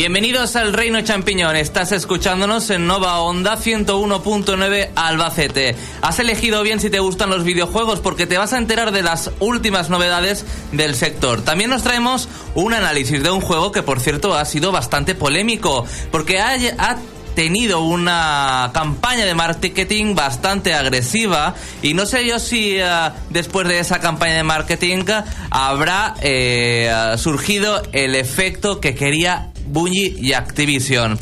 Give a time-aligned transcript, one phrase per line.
[0.00, 1.56] Bienvenidos al Reino Champiñón.
[1.56, 5.76] Estás escuchándonos en Nova Onda 101.9 Albacete.
[6.00, 9.30] Has elegido bien si te gustan los videojuegos porque te vas a enterar de las
[9.40, 11.42] últimas novedades del sector.
[11.42, 15.84] También nos traemos un análisis de un juego que, por cierto, ha sido bastante polémico
[16.10, 16.96] porque ha,
[17.34, 23.78] tenido una campaña de marketing bastante agresiva y no sé yo si eh, después de
[23.78, 25.04] esa campaña de marketing
[25.48, 31.18] habrá eh, surgido el efecto que quería Bungie y Activision.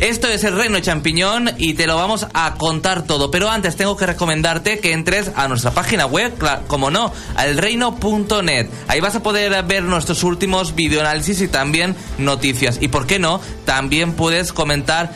[0.00, 3.30] Esto es el Reino Champiñón y te lo vamos a contar todo.
[3.30, 6.32] Pero antes tengo que recomendarte que entres a nuestra página web,
[6.68, 8.68] como no, alreino.net.
[8.88, 12.78] Ahí vas a poder ver nuestros últimos videoanálisis y también noticias.
[12.80, 15.12] Y por qué no, también puedes comentar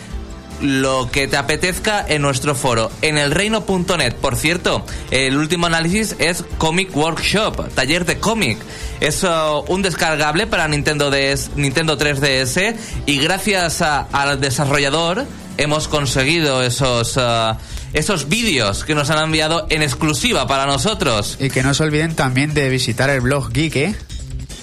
[0.65, 4.15] lo que te apetezca en nuestro foro, en elreino.net.
[4.15, 8.59] Por cierto, el último análisis es Comic Workshop, taller de cómic.
[9.01, 12.75] Es uh, un descargable para Nintendo, DS, Nintendo 3DS
[13.07, 15.25] y gracias al desarrollador
[15.59, 17.17] hemos conseguido esos...
[17.17, 17.55] Uh,
[17.93, 21.37] esos vídeos que nos han enviado en exclusiva para nosotros.
[21.39, 23.95] Y que no se olviden también de visitar el blog Geek, ¿eh?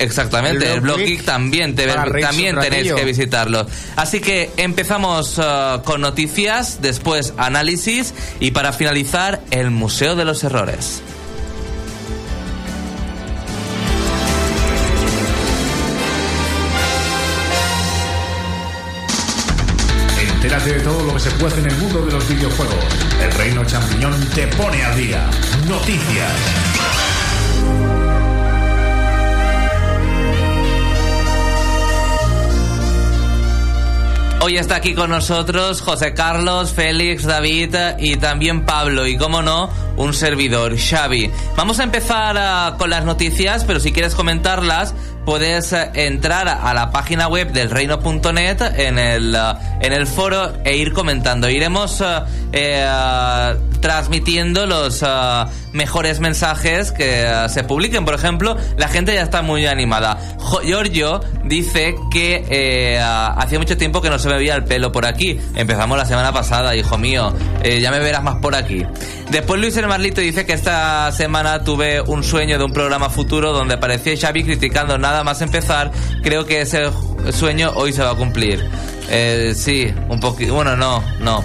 [0.02, 3.66] Exactamente, el blog, Geek también, también tenéis que visitarlo.
[3.96, 10.44] Así que empezamos uh, con noticias, después análisis y para finalizar el Museo de los
[10.44, 11.02] Errores.
[20.34, 22.76] Entérate de todo lo que se puede en el mundo de los videojuegos.
[23.24, 25.30] El Reino Champiñón te pone al día.
[25.68, 26.32] Noticias.
[34.44, 39.70] Hoy está aquí con nosotros José Carlos, Félix, David y también Pablo y, como no,
[39.98, 41.30] un servidor, Xavi.
[41.56, 44.96] Vamos a empezar ah, con las noticias, pero si quieres comentarlas,
[45.28, 50.54] puedes eh, entrar a la página web del reino.net en el, eh, en el foro
[50.64, 51.48] e ir comentando.
[51.48, 52.04] Iremos
[52.52, 55.04] eh, transmitiendo los
[55.74, 58.06] mejores mensajes que se publiquen.
[58.06, 60.18] Por ejemplo, la gente ya está muy animada.
[60.64, 65.40] Giorgio dice que hacía mucho tiempo que no se me veía el pelo por aquí.
[65.56, 67.34] Empezamos la semana pasada, hijo mío.
[67.64, 68.86] ya me verás más por aquí.
[69.30, 73.54] Después Luis el Marlito dice que esta semana tuve un sueño de un programa futuro
[73.54, 76.90] donde aparecía Xavi criticando nada más empezar, creo que ese
[77.32, 78.70] sueño hoy se va a cumplir.
[79.10, 80.54] Eh, sí, un poquito.
[80.54, 81.44] Bueno, no, no.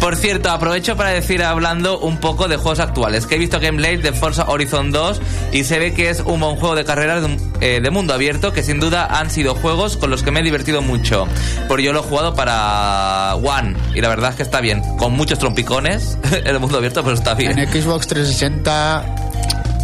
[0.00, 3.96] Por cierto, aprovecho para decir hablando un poco de juegos actuales, que he visto gameplay
[3.96, 5.20] de Forza Horizon 2
[5.52, 8.52] y se ve que es un buen juego de carreras de, eh, de, mundo abierto,
[8.52, 11.26] que sin duda han sido juegos con los que me he divertido mucho.
[11.66, 15.12] Porque yo lo he jugado para One y la verdad es que está bien, con
[15.12, 17.58] muchos trompicones en el mundo abierto, pero está bien.
[17.58, 19.26] En Xbox 360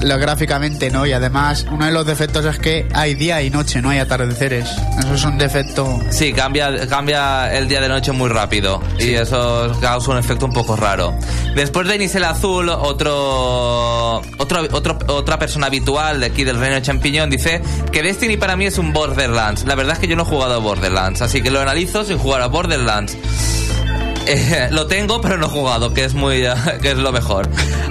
[0.03, 3.81] lo gráficamente no y además uno de los defectos es que hay día y noche
[3.81, 4.69] no hay atardeceres.
[4.99, 6.01] Eso es un defecto.
[6.11, 10.53] Sí cambia cambia el día de noche muy rápido y eso causa un efecto un
[10.53, 11.15] poco raro.
[11.55, 16.83] Después de Nisel Azul otro, otro, otro otra persona habitual de aquí del Reino de
[16.83, 19.65] Champiñón dice que Destiny para mí es un Borderlands.
[19.65, 22.19] La verdad es que yo no he jugado a Borderlands así que lo analizo sin
[22.19, 23.17] jugar a Borderlands
[24.27, 26.45] eh, lo tengo, pero no he jugado, que es muy,
[26.83, 27.49] que es lo mejor.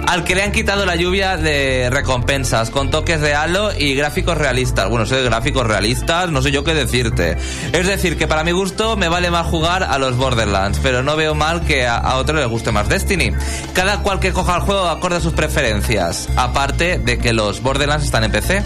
[0.08, 4.38] Al que le han quitado la lluvia de recompensas, con toques de halo y gráficos
[4.38, 4.90] realistas.
[4.90, 7.38] Bueno, sé de gráficos realistas, no sé yo qué decirte.
[7.74, 11.16] Es decir, que para mi gusto me vale más jugar a los Borderlands, pero no
[11.16, 13.32] veo mal que a, a otro le guste más Destiny.
[13.74, 16.30] Cada cual que coja el juego acorde a sus preferencias.
[16.36, 18.64] Aparte de que los Borderlands están en PC.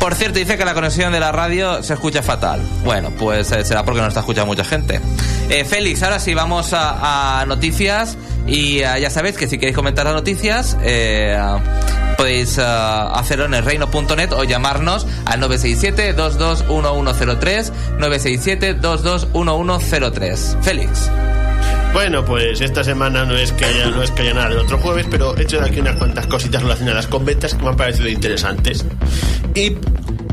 [0.00, 2.62] Por cierto, dice que la conexión de la radio se escucha fatal.
[2.84, 4.98] Bueno, pues eh, será porque no está escuchando mucha gente.
[5.50, 8.16] Eh, Félix, ahora sí vamos a, noticias.
[8.46, 10.78] Y eh, ya sabéis que si queréis comentar las noticias,
[12.16, 17.70] podéis hacerlo en el reino.net o llamarnos al 967-221103.
[17.98, 20.62] 967-221103.
[20.62, 21.10] Félix.
[21.92, 24.78] Bueno, pues esta semana no es que haya, no es que haya nada del otro
[24.78, 28.08] jueves, pero he hecho aquí unas cuantas cositas relacionadas con ventas que me han parecido
[28.08, 28.84] interesantes.
[29.54, 29.76] Y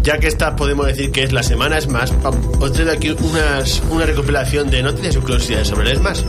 [0.03, 4.05] ya que esta podemos decir que es la semana es os traigo aquí unas, una
[4.05, 6.23] recopilación de noticias y curiosidades sobre el más.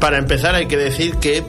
[0.00, 1.44] Para empezar hay que decir que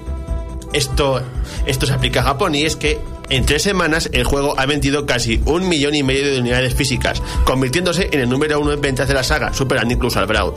[0.74, 1.22] esto,
[1.66, 3.00] esto se aplica a Japón y es que
[3.30, 7.22] en tres semanas, el juego ha vendido casi un millón y medio de unidades físicas,
[7.46, 10.54] convirtiéndose en el número uno en ventas de la saga, superando incluso al Brawl.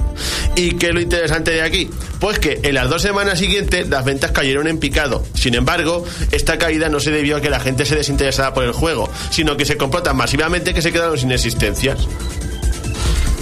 [0.56, 1.90] ¿Y qué es lo interesante de aquí?
[2.20, 5.25] Pues que en las dos semanas siguientes las ventas cayeron en picado.
[5.34, 8.73] Sin embargo, esta caída no se debió a que la gente se desinteresara por el
[8.73, 12.06] juego, sino que se compró tan masivamente que se quedaron sin existencias.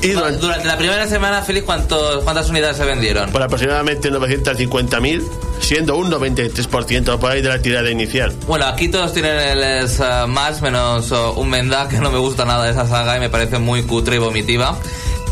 [0.02, 3.30] Y durante, la primera semana, Félix, ¿cuántas unidades se vendieron?
[3.30, 5.22] Por aproximadamente 950.000,
[5.60, 8.32] siendo un 93% por ahí de la tirada inicial.
[8.46, 12.44] Bueno, aquí todos tienen el uh, más menos uh, un Menda, que no me gusta
[12.44, 14.78] nada de esa saga y me parece muy cutre y vomitiva.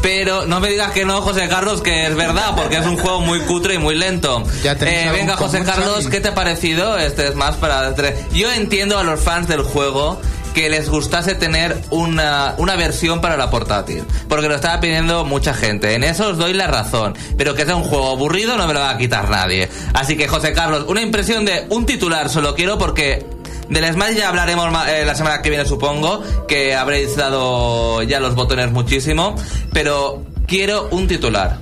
[0.03, 3.21] Pero no me digas que no, José Carlos, que es verdad, porque es un juego
[3.21, 4.43] muy cutre y muy lento.
[4.63, 6.07] Ya Eh, venga, en José Carlos.
[6.09, 6.99] ¿qué te ha parecido?
[6.99, 7.95] Este es más para...
[8.33, 10.21] Yo entiendo a los fans del juego
[10.57, 15.53] que les gustase tener una, una versión para la portátil, porque lo estaba pidiendo mucha
[15.53, 15.93] gente.
[15.93, 18.81] En eso os doy la razón, pero que sea un juego aburrido no me lo
[18.81, 19.69] va a quitar nadie.
[19.93, 23.27] Así que, José Carlos, una impresión de un titular solo quiero porque
[23.69, 28.35] del Smash ya hablaremos eh, la semana que viene, supongo, que habréis dado ya los
[28.35, 29.35] botones muchísimo,
[29.75, 31.59] pero quiero un titular.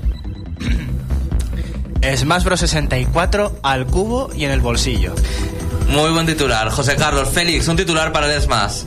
[2.15, 5.15] Smash Bros 64 al cubo y en el bolsillo.
[5.89, 6.71] Muy buen titular.
[6.71, 8.83] José Carlos, Félix, un titular para el Smash.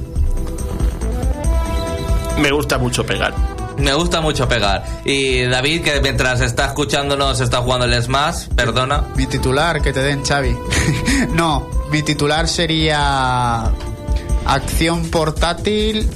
[2.39, 3.33] Me gusta mucho pegar.
[3.77, 4.83] Me gusta mucho pegar.
[5.05, 9.03] Y David, que mientras está escuchándonos está jugando el Smash, perdona.
[9.15, 10.55] Mi titular, que te den, Xavi.
[11.33, 13.71] no, mi titular sería
[14.45, 16.09] acción portátil.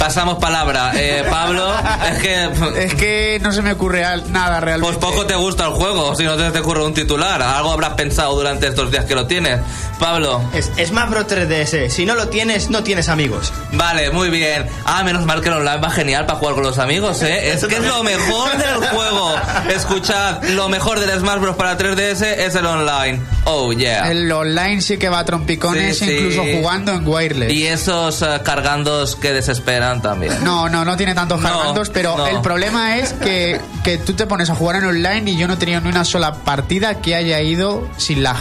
[0.00, 0.92] Pasamos palabra.
[0.94, 1.70] Eh, Pablo,
[2.10, 2.50] es que...
[2.82, 4.00] Es que no se me ocurre
[4.30, 4.96] nada Pues realmente.
[4.98, 7.42] poco te gusta el juego, si no te te ocurre un titular.
[7.42, 9.60] Algo habrás pensado durante estos días que lo tienes.
[9.98, 11.90] Pablo, Es Smash Bros 3DS.
[11.90, 13.52] Si no lo tienes, no tienes amigos.
[13.72, 14.66] vale, muy bien.
[14.86, 17.52] Ah, menos mal que el online va genial para jugar con los amigos, ¿eh?
[17.52, 19.34] Es que es lo mejor del juego.
[19.76, 21.56] Escuchad, lo mejor del Smash Bros.
[21.56, 23.20] para 3DS es el online.
[23.44, 24.10] Oh, yeah.
[24.10, 26.12] El online sí que va a trompicones, Sí, sí.
[26.12, 27.52] incluso jugando en wireless.
[27.52, 30.32] Y esos eh, cargandos que desesperan también.
[30.44, 32.26] No, no, no tiene tantos No, cargandos, pero no.
[32.26, 35.54] el problema es que, que tú te pones a jugar en online y yo no
[35.54, 38.36] he tenido ni una sola partida que haya ido sin lag.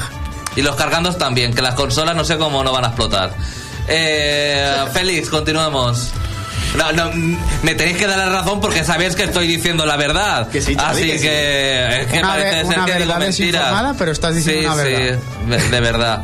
[0.56, 3.34] Y los cargandos también, que las consolas no sé cómo no van a explotar.
[3.88, 6.12] Eh, Félix, continuemos.
[6.78, 7.10] No, no,
[7.64, 10.48] me tenéis que dar la razón porque sabéis que estoy diciendo la verdad.
[10.50, 11.96] Que sí, Así que que, sí.
[12.02, 14.76] es que Una parece ve- ser una que digo desinformada, pero estás diciendo Sí, una
[14.76, 15.20] verdad.
[15.60, 16.24] Sí, de verdad.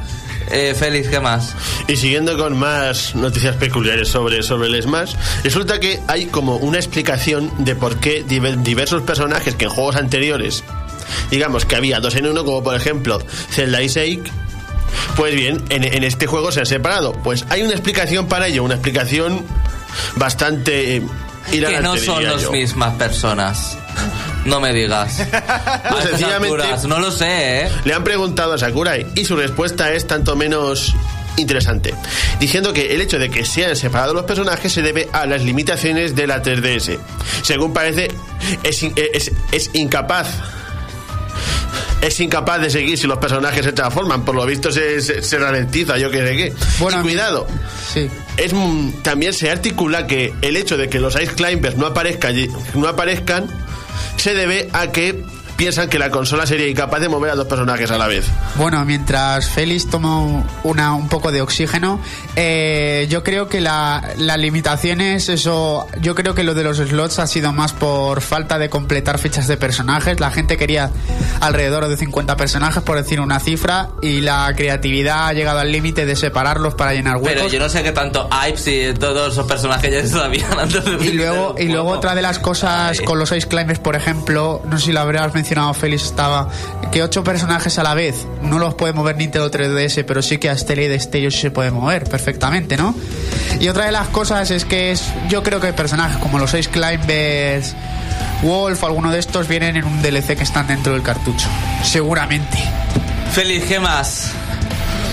[0.52, 1.56] Eh, Félix, ¿qué más?
[1.88, 5.14] Y siguiendo con más noticias peculiares sobre, sobre el Smash,
[5.44, 9.96] resulta que hay como una explicación de por qué diver- diversos personajes que en juegos
[9.96, 10.64] anteriores,
[11.32, 13.20] digamos que había dos en uno, como por ejemplo
[13.52, 14.32] Zelda y Shake,
[15.16, 17.14] pues bien, en, en este juego se han separado.
[17.14, 19.44] Pues hay una explicación para ello, una explicación
[20.16, 21.04] bastante eh,
[21.52, 23.78] Que no son las mismas personas.
[24.46, 25.20] No me digas.
[25.20, 27.70] A estas sencillamente- alturas, no lo sé, ¿eh?
[27.84, 30.96] Le han preguntado a Sakurai y su respuesta es tanto menos
[31.38, 31.94] interesante,
[32.40, 35.42] diciendo que el hecho de que se hayan separado los personajes se debe a las
[35.44, 36.98] limitaciones de la 3DS.
[37.42, 38.10] Según parece,
[38.64, 40.28] es, in- es, es incapaz.
[42.02, 44.24] Es incapaz de seguir si los personajes se transforman.
[44.24, 46.54] Por lo visto se, se, se ralentiza, yo qué sé qué.
[46.80, 47.48] Bueno, y cuidado,
[47.94, 48.10] Sí.
[48.38, 52.36] es mm, también se articula que el hecho de que los Ice Climbers no aparezcan,
[52.76, 53.48] no aparezcan
[54.18, 55.24] se debe a que
[55.56, 58.26] piensan que la consola sería incapaz de mover a dos personajes a la vez.
[58.56, 62.00] Bueno, mientras Félix toma una, un poco de oxígeno,
[62.36, 67.20] eh, yo creo que la, las limitaciones, eso, yo creo que lo de los slots
[67.20, 70.20] ha sido más por falta de completar fichas de personajes.
[70.20, 70.92] La gente quería
[71.40, 76.06] alrededor de 50 personajes, por decir una cifra, y la creatividad ha llegado al límite
[76.06, 77.34] de separarlos para llenar huecos.
[77.34, 80.84] Pero yo no sé qué tanto hype si todos esos personajes ya se sabían antes
[80.84, 83.06] de Y luego, y luego otra de las cosas Ay.
[83.06, 86.50] con los Ice Climbers, por ejemplo, no sé si lo habrás mencionado Félix, estaba
[86.92, 90.50] que ocho personajes a la vez no los puede mover Nintendo 3DS, pero sí que
[90.50, 92.96] a y Destello se puede mover perfectamente, ¿no?
[93.60, 96.70] Y otra de las cosas es que es, yo creo que personajes como los Ice
[96.70, 97.76] Climbers,
[98.42, 101.48] Wolf alguno de estos vienen en un DLC que están dentro del cartucho,
[101.84, 102.58] seguramente.
[103.32, 104.32] Félix, ¿qué más?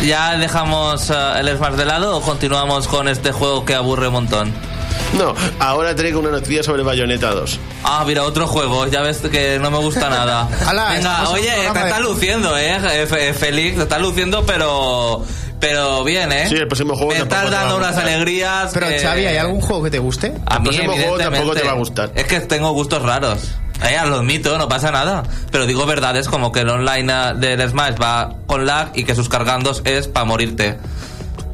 [0.05, 4.15] ¿Ya dejamos eh, el Smash de lado o continuamos con este juego que aburre un
[4.15, 4.72] montón?
[5.19, 7.59] No, ahora traigo una noticia sobre Bayonetta 2.
[7.85, 10.49] Ah, mira, otro juego, ya ves que no me gusta nada.
[10.67, 12.79] Ala, Venga, oye, te programa está de- luciendo, ¿eh?
[13.03, 15.25] eh, Félix, te está luciendo, pero...
[15.61, 16.47] Pero bien, ¿eh?
[16.49, 18.71] Sí, el próximo juego Me tampoco estás te va a dando unas alegrías.
[18.75, 20.35] Pero que- Xavi, ¿hay algún juego que te guste?
[20.47, 22.11] A El mí, próximo juego tampoco te va a gustar.
[22.17, 23.39] Es que tengo gustos raros.
[23.85, 25.23] Eh, lo admito, no pasa nada.
[25.53, 29.29] Pero digo verdades como que el online del Smash va con lag y que sus
[29.29, 30.79] cargandos es para morirte.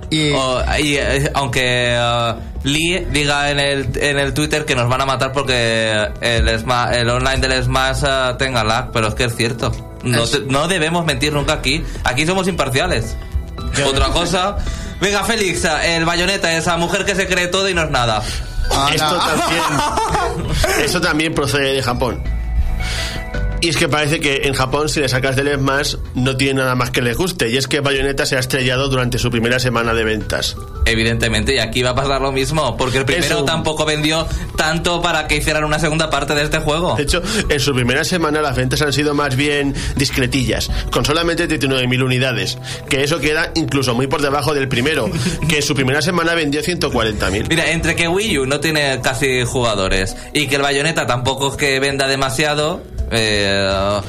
[0.09, 2.35] Y O- y, eh, aunque eh,
[2.65, 6.93] Lee diga en el, en el Twitter que nos van a matar porque el, Sma-
[6.93, 9.73] el online del Smash eh, tenga lag, pero es que es cierto.
[10.03, 11.85] No, Es- te- no debemos mentir nunca aquí.
[12.05, 13.17] Aquí somos imparciales.
[13.87, 14.57] Otra cosa.
[15.01, 18.23] Venga, Félix, eh, el bayoneta, esa mujer que se cree todo y no es nada.
[18.93, 19.63] Esto también,
[20.85, 22.23] eso también procede de Japón.
[23.61, 26.75] Y es que parece que en Japón, si le sacas del Smash, no tiene nada
[26.75, 27.51] más que les guste.
[27.51, 30.57] Y es que Bayonetta se ha estrellado durante su primera semana de ventas.
[30.85, 35.27] Evidentemente, y aquí va a pasar lo mismo, porque el primero tampoco vendió tanto para
[35.27, 36.95] que hicieran una segunda parte de este juego.
[36.97, 41.49] De hecho, en su primera semana las ventas han sido más bien discretillas, con solamente
[41.49, 45.11] 39.000 unidades, que eso queda incluso muy por debajo del primero,
[45.49, 47.49] que en su primera semana vendió 140.000.
[47.49, 51.57] Mira, entre que Wii U no tiene casi jugadores y que el Bayonetta tampoco es
[51.57, 54.01] que venda demasiado, eh,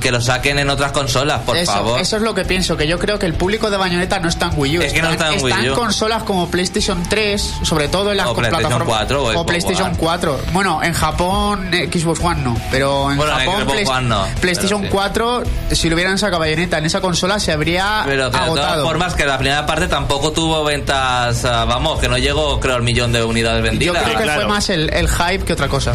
[0.00, 2.00] que lo saquen en otras consolas, por eso, favor.
[2.00, 4.46] eso es lo que pienso, que yo creo que el público de Bayonetta no está
[4.46, 4.82] en Wii U.
[4.82, 5.74] Es que no está en Wii U.
[5.74, 9.96] consolas como PlayStation 3, sobre todo en las O plataformas 4 o PlayStation One.
[9.98, 10.40] 4.
[10.52, 14.26] Bueno, en Japón eh, Xbox One no, pero en Bueno, en Japón Xbox One no,
[14.40, 14.88] PlayStation sí.
[14.90, 18.44] 4, si lo hubieran sacado Bayonetta en esa consola se habría Pero que de todas
[18.46, 18.84] agotado.
[18.86, 22.82] formas que la primera parte tampoco tuvo ventas, ah, vamos, que no llegó creo al
[22.82, 24.02] millón de unidades yo vendidas.
[24.02, 24.40] creo que claro.
[24.40, 25.94] fue más el, el hype que otra cosa.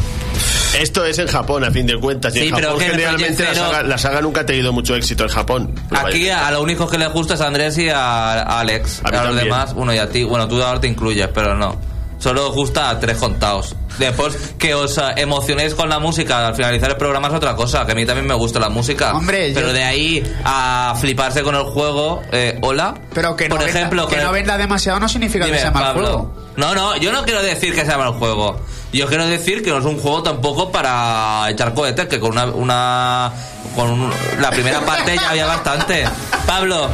[0.79, 2.35] Esto es en Japón, a fin de cuentas.
[2.35, 5.29] Y Sí, en Japón generalmente la saga, la saga nunca ha tenido mucho éxito en
[5.29, 5.75] Japón.
[5.89, 6.47] La Aquí Bayonetta.
[6.47, 9.01] a los únicos que les gusta es a Andrés y a, a Alex.
[9.03, 9.43] A A, los también.
[9.45, 10.23] demás, bueno, y a ti.
[10.23, 11.75] Bueno, tú ahora te incluyes, pero no.
[12.19, 13.75] Solo os gusta a tres contados.
[13.97, 17.83] Después que os eh, emocionéis con la música al finalizar el programa es otra cosa,
[17.85, 19.13] que a mí también me gusta la música.
[19.15, 22.93] Hombre, yo- pero de ahí a fliparse con el juego, eh, hola.
[23.13, 25.61] Pero que no, Por venda, ejemplo, que no el- venda demasiado no significa Dime, que
[25.63, 26.07] sea mal Pablo.
[26.07, 26.40] juego.
[26.57, 28.59] No, no, yo no quiero decir que sea mal juego.
[28.93, 32.45] Yo quiero decir que no es un juego tampoco para echar cohetes, que con una,
[32.47, 33.31] una
[33.75, 36.03] con un- la primera parte ya había bastante.
[36.45, 36.89] Pablo,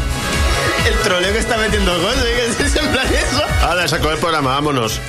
[0.88, 2.54] El troleo que está metiendo Gol, ¿eh?
[2.60, 3.42] ¿es en plan eso?
[3.68, 5.00] Ahora sacó el programa, vámonos.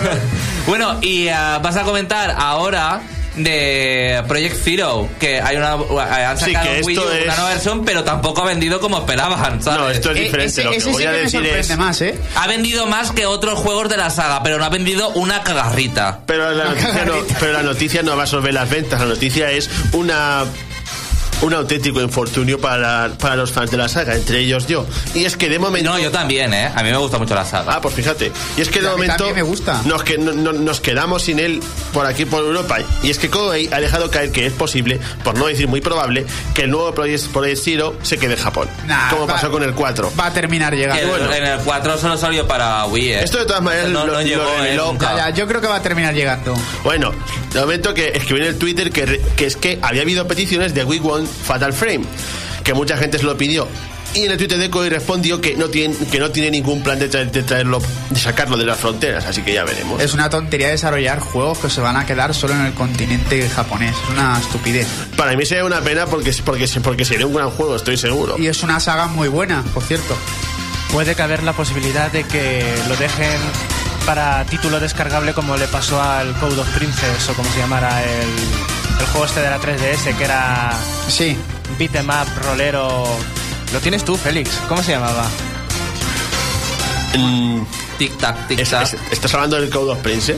[0.66, 3.00] bueno, y ah, vas a comentar ahora
[3.38, 7.84] de Project Zero, que hay una han Sí, sacado que Wii U una nueva versión,
[7.84, 9.80] pero tampoco ha vendido como esperaban, ¿sabes?
[9.80, 10.46] No, esto es Eh, diferente.
[10.50, 11.78] ese Lo que voy sí a que decir sorprende es.
[11.78, 12.18] más, ¿eh?
[12.36, 16.20] Ha vendido más que otros juegos de la saga, pero no ha vendido una cagarrita.
[16.26, 19.70] Pero la, noticia no, pero la noticia no va sobre las ventas, la noticia es
[19.92, 20.44] una
[21.40, 24.84] un auténtico infortunio para, para los fans de la saga, entre ellos yo.
[25.14, 25.90] Y es que de momento...
[25.90, 26.70] No, yo también, ¿eh?
[26.74, 27.74] A mí me gusta mucho la saga.
[27.74, 28.32] Ah, pues fíjate.
[28.56, 29.80] Y es que de A mí momento me gusta.
[29.84, 31.60] Nos, que, no- no- nos quedamos sin él
[31.92, 32.78] por aquí, por Europa.
[33.02, 36.26] Y es que Koei ha dejado caer que es posible, por no decir muy probable,
[36.54, 38.68] que el nuevo Project, Project Zero se quede en Japón.
[38.86, 40.12] Nah, como va- pasó con el 4.
[40.18, 41.16] Va a terminar llegando.
[41.16, 43.22] el- en el 4 solo salió para Wii, ¿eh?
[43.22, 44.56] Esto de todas maneras no, lo- no lo llegó, ¿eh?
[44.62, 44.86] reveló.
[44.92, 45.16] Nunca.
[45.16, 46.54] Ya, yo creo que va a terminar llegando.
[46.82, 47.12] Bueno,
[47.52, 50.82] de momento que escribí en el Twitter que, que es que había habido peticiones de
[50.84, 52.04] We Want Fatal Frame,
[52.64, 53.68] que mucha gente se lo pidió.
[54.14, 56.98] Y en el Twitter de Koei respondió que no tiene, que no tiene ningún plan
[56.98, 60.00] de, traer- de traerlo, de sacarlo de las fronteras, así que ya veremos.
[60.02, 63.90] Es una tontería desarrollar juegos que se van a quedar solo en el continente japonés.
[64.04, 64.86] Es una estupidez.
[65.14, 68.36] Para mí sería una pena porque, porque, porque sería un gran juego, estoy seguro.
[68.38, 70.16] Y es una saga muy buena, por cierto.
[70.90, 73.38] Puede caber la posibilidad de que lo dejen
[74.06, 78.28] para título descargable como le pasó al Code of Princess o como se llamara el,
[79.00, 80.72] el juego este de la 3DS que era
[81.08, 81.36] Sí.
[81.78, 83.04] beat 'em up, rolero...
[83.72, 84.50] Lo tienes tú, Félix.
[84.68, 85.24] ¿Cómo se llamaba?
[87.16, 87.62] Mm,
[87.98, 88.82] Tic tac, tic es- tac.
[88.82, 90.36] es- ¿Estás hablando del Code of Princess?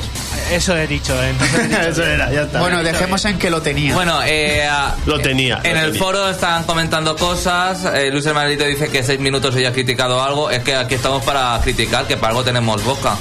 [0.51, 1.13] Eso he dicho.
[1.23, 2.59] Entonces he dicho Eso era, ya está.
[2.61, 3.95] Bueno, dejemos en que lo tenía.
[3.95, 4.69] Bueno, eh,
[5.07, 6.01] Lo tenía, En lo el tenía.
[6.03, 7.85] foro están comentando cosas.
[7.95, 10.51] Eh, Luis Hermanito dice que seis minutos ella ha criticado algo.
[10.51, 13.17] Es que aquí estamos para criticar, que para algo tenemos boca.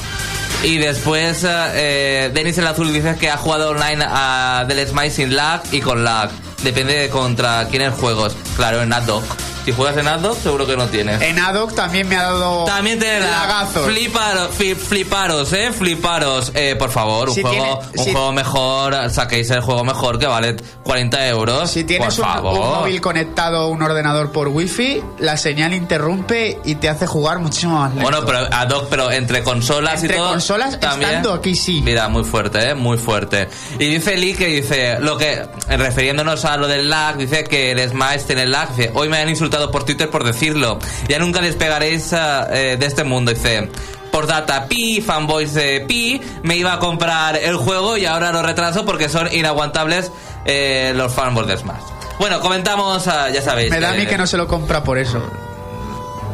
[0.61, 5.11] Y después, eh, eh, Denis el Azul dice que ha jugado online a Del Smite
[5.11, 6.29] sin lag y con lag.
[6.63, 8.35] Depende de contra quién el juegos.
[8.57, 9.23] Claro, en AdDoc.
[9.65, 11.21] Si juegas en AdDoc, seguro que no tienes.
[11.21, 13.21] En Adoc también me ha dado También lag.
[13.21, 13.85] lagazos.
[13.85, 14.49] Fliparos,
[14.87, 16.51] fliparos, eh, fliparos.
[16.55, 20.17] Eh, por favor, un Si juego, tiene- un si- juego mejor, saquéis el juego mejor
[20.17, 21.69] que vale 40 euros.
[21.69, 22.59] Si tienes por un, favor.
[22.59, 27.37] un móvil conectado a un ordenador por wifi, la señal interrumpe y te hace jugar
[27.39, 28.09] muchísimo más lento.
[28.09, 30.29] Bueno, pero ad hoc, pero entre consolas Entre y todo.
[30.31, 31.09] consolas, también.
[31.11, 31.81] estando aquí sí.
[31.83, 32.73] Mira, muy fuerte, ¿eh?
[32.75, 33.49] Muy fuerte.
[33.77, 37.89] Y dice Lee que dice, lo que, refiriéndonos a lo del lag, dice que el
[37.89, 38.69] Smash tiene lag.
[38.75, 40.79] Dice, hoy me han insultado por Twitter por decirlo.
[41.07, 43.31] Ya nunca despegaréis eh, de este mundo.
[43.31, 43.69] Dice,
[44.11, 48.41] por data pi, fanboys de pi, me iba a comprar el juego y ahora lo
[48.41, 50.11] retraso porque son inaguantables
[50.45, 51.83] eh, los fanboys de Smash.
[52.19, 53.71] Bueno, comentamos, ya sabéis.
[53.71, 55.21] me da a mí que no se lo compra por eso.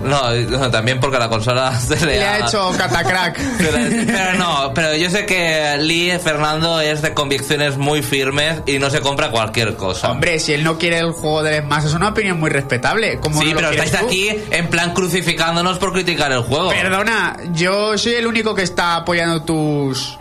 [0.05, 3.39] No, no, también porque la consola se le, Le ha hecho catacrack.
[3.57, 8.79] pero, pero no, pero yo sé que Lee Fernando es de convicciones muy firmes y
[8.79, 10.11] no se compra cualquier cosa.
[10.11, 13.19] Hombre, si él no quiere el juego de Smash, es una opinión muy respetable.
[13.19, 14.05] ¿Cómo sí, no pero estáis tú?
[14.05, 16.69] aquí en plan crucificándonos por criticar el juego.
[16.69, 20.17] Perdona, yo soy el único que está apoyando tus...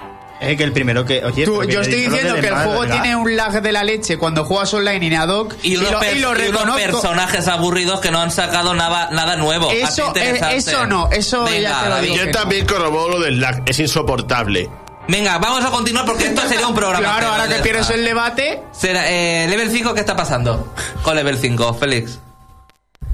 [0.50, 1.24] Es que el primero que.
[1.24, 3.00] Oye, Tú- yo estoy diciendo que el juego ¿verdad?
[3.02, 6.00] tiene un lag de la leche cuando juegas online y ad hoc y unos, lo,
[6.00, 6.80] per- y lo y unos reconozco.
[7.00, 9.70] personajes aburridos que no han sacado nada, nada nuevo.
[9.70, 12.16] Eso, eh, eso no, eso ya Venga, te lo digo.
[12.16, 14.68] Yo también corroboro lo del lag, es insoportable.
[15.06, 17.00] Venga, vamos a continuar porque esto sería un programa.
[17.00, 20.72] Claro, ahora que ya pierdes el debate, Será, eh, level 5, ¿qué está pasando?
[21.02, 22.18] Con level 5, Félix.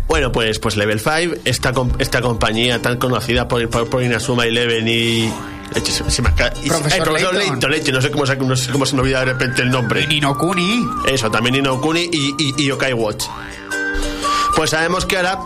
[0.06, 4.86] Bueno, pues, pues Level 5, esta, esta compañía tan conocida por, por, por Inazuma Eleven
[4.88, 5.32] y...
[5.74, 8.56] Leche, se- se me acaba- y- Profesor eh, profesor leche, no sé, cómo, se- no
[8.56, 10.06] sé cómo se me olvida de repente el nombre.
[10.06, 10.84] ni no Kuni.
[11.06, 13.24] Eso, también Inokuni y, y, y Yokai Watch.
[14.56, 15.38] Pues sabemos que ahora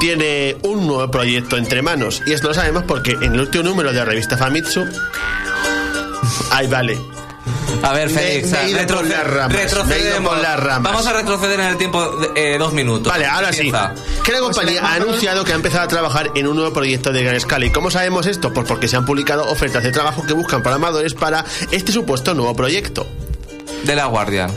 [0.00, 2.22] tiene un nuevo proyecto entre manos.
[2.26, 4.84] Y esto lo sabemos porque en el último número de la revista Famitsu.
[6.50, 7.00] Ay, vale.
[7.82, 9.88] A ver, Me- Félix, me he ido por las ramas, retrocedemos.
[9.88, 10.92] me he ido por las ramas.
[10.92, 13.12] Vamos a retroceder en el tiempo de, eh, dos minutos.
[13.12, 13.70] Vale, ahora sí.
[13.70, 17.12] Que la Pues compañía ha anunciado que ha empezado a trabajar en un nuevo proyecto
[17.12, 17.64] de gran escala.
[17.66, 18.52] ¿Y cómo sabemos esto?
[18.52, 22.54] Pues porque se han publicado ofertas de trabajo que buscan programadores para este supuesto nuevo
[22.54, 23.06] proyecto.
[23.84, 24.48] De la Guardia.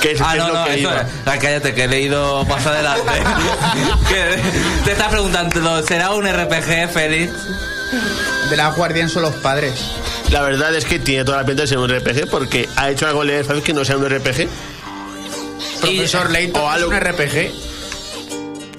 [0.00, 1.00] Que es, Ah, que es no, lo no, que eso iba.
[1.00, 1.06] es.
[1.26, 3.02] Ah, cállate, que he leído más adelante.
[4.08, 4.38] Que
[4.84, 7.32] te está preguntando, ¿será un RPG, Félix?
[8.50, 9.74] De la Guardian son los padres.
[10.34, 13.06] La verdad es que tiene toda la pinta de ser un RPG porque ha hecho
[13.06, 14.48] algo Level 5 que no sea un RPG.
[15.80, 17.52] Profesor Layton o es algo- un RPG.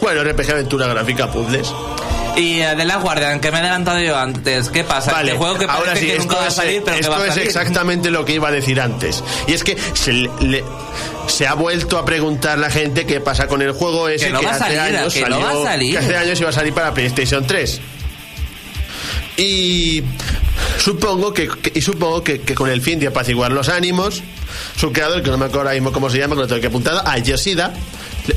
[0.01, 1.71] Bueno, RPG aventura gráfica, puzzles.
[2.35, 5.13] Y eh, de la Guardian, que me he adelantado yo antes, ¿qué pasa?
[5.13, 6.99] Vale, este juego que parece ahora sí, que nunca va a es, salir, pero que
[6.99, 9.23] esto va a es exactamente lo que iba a decir antes.
[9.47, 10.65] Y es que se, le-
[11.27, 14.39] se ha vuelto a preguntar la gente qué pasa con el juego ese Que no
[14.39, 15.91] hace salir, años que no va a salir.
[15.93, 17.79] que hace años iba a salir para PlayStation 3.
[19.37, 20.03] Y
[20.79, 24.23] supongo que, que- y supongo que, que con el fin de apaciguar los ánimos,
[24.77, 26.67] su creador, que no me acuerdo ahora mismo cómo se llama, que lo tengo que
[26.67, 27.73] apuntado, a Yoshida,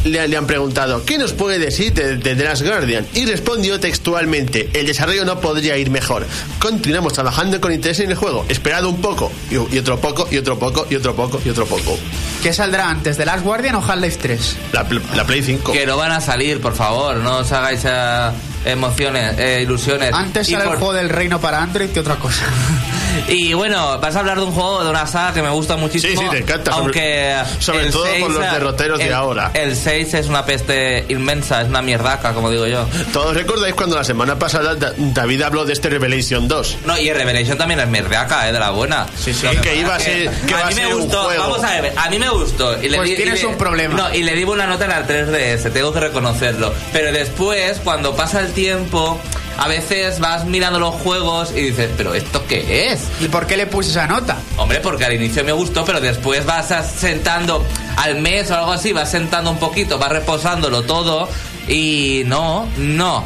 [0.05, 3.07] le, le han preguntado, ¿qué nos puede decir de, de The Last Guardian?
[3.15, 6.27] Y respondió textualmente, el desarrollo no podría ir mejor.
[6.59, 10.37] Continuamos trabajando con interés en el juego, esperado un poco, y, y otro poco, y
[10.39, 11.99] otro poco, y otro poco, y otro poco.
[12.43, 14.57] ¿Qué saldrá antes, de Last Guardian o Half-Life 3?
[14.73, 15.73] La, la Play 5.
[15.73, 18.31] Que no van a salir, por favor, no os hagáis eh,
[18.65, 20.13] emociones, eh, ilusiones.
[20.13, 22.45] Antes Y sale por- el juego del reino para Android que otra cosa.
[23.29, 26.21] Y bueno, vas a hablar de un juego, de una saga que me gusta muchísimo.
[26.21, 27.35] Sí, sí, te encanta, sobre- Aunque.
[27.61, 29.51] sobre el todo por 6, los eh, derroteros de el- ahora.
[29.55, 32.87] El 6 es una peste inmensa, es una mierdaca, como digo yo.
[33.13, 36.79] ¿Todos recordáis cuando la semana pasada Da- David habló de este Revelation 2?
[36.87, 39.07] No, y Revelation también es mierdaca, eh, de la buena.
[39.19, 39.47] Sí, sí.
[39.63, 41.43] Que iba a ser- que a a mí ser me un gustó, juego.
[41.43, 42.83] vamos a ver, a mí me gustó.
[42.83, 43.95] Y le Pues di- y tienes le- un problema.
[43.97, 46.73] No, y le di una nota en la 3DS, tengo que reconocerlo.
[46.93, 49.21] Pero después, cuando pasa el tiempo,
[49.59, 53.09] a veces vas mirando los juegos y dices, ¿pero esto qué es?
[53.21, 54.39] ¿Y por qué le puse esa nota?
[54.57, 57.67] Hombre, porque al inicio me gustó, pero después vas sentando
[57.97, 61.29] al mes o algo así, vas sentando un poquito, vas reposándolo todo
[61.67, 63.25] y no, no.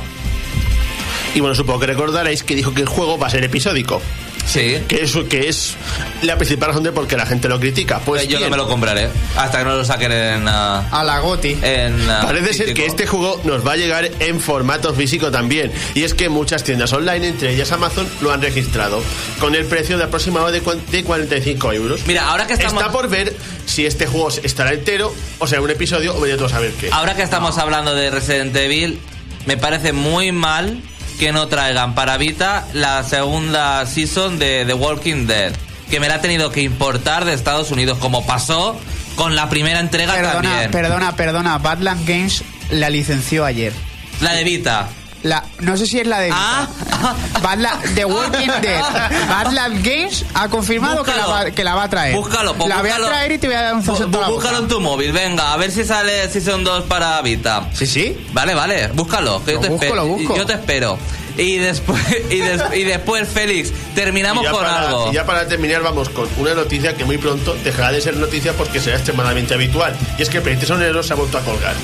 [1.34, 4.00] Y bueno, supongo que recordaréis que dijo que el juego va a ser episódico.
[4.46, 4.78] Sí.
[4.88, 5.74] Que es, que es
[6.22, 8.00] la principal razón de por qué la gente lo critica.
[8.04, 10.48] Pues yo no bien, me lo compraré hasta que no lo saquen en...
[10.48, 11.56] ah, A la Goti.
[11.62, 15.72] en ah, Parece ser que este juego nos va a llegar en formato físico también.
[15.94, 19.02] Y es que muchas tiendas online, entre ellas Amazon, lo han registrado.
[19.40, 22.00] Con el precio de aproximado de, de 45 euros.
[22.06, 22.74] Mira, ahora que estamos...
[22.82, 23.34] Está por ver
[23.66, 26.90] si este juego estará entero, o sea, un episodio, o vaya tú a saber qué.
[26.92, 28.98] Ahora que estamos hablando de Resident Evil,
[29.46, 30.82] me parece muy mal
[31.22, 35.52] que no traigan para Vita la segunda season de The Walking Dead.
[35.88, 38.76] Que me la ha tenido que importar de Estados Unidos, como pasó
[39.14, 40.70] con la primera entrega Perdona, también.
[40.72, 41.58] perdona, perdona.
[41.58, 43.72] Badland Games la licenció ayer.
[44.20, 44.88] La de Vita.
[45.22, 46.66] La, no sé si es la de Ah.
[47.42, 48.82] Badland, The Walking Dead.
[49.28, 51.44] Badland Games ha confirmado que la, Búscalo.
[51.44, 52.16] va, que la va a traer.
[52.16, 53.06] Búscalo, pues la voy búscalo.
[53.06, 55.52] a traer y te voy a dar un la bu- Búscalo en tu móvil, venga,
[55.52, 57.68] a ver si sale Season 2 para Vita.
[57.72, 58.26] Sí, sí.
[58.32, 60.02] Vale, vale, búscalo, que yo te busco, espero.
[60.02, 60.36] lo busco.
[60.36, 60.98] Yo te espero.
[61.38, 61.98] Y después,
[62.30, 65.08] y, des- y después Félix, terminamos con para- algo.
[65.10, 68.52] Y ya para terminar, vamos con una noticia que muy pronto dejará de ser noticia
[68.54, 69.96] porque será extremadamente habitual.
[70.18, 71.74] Y es que PlayStation Nero se ha vuelto a colgar.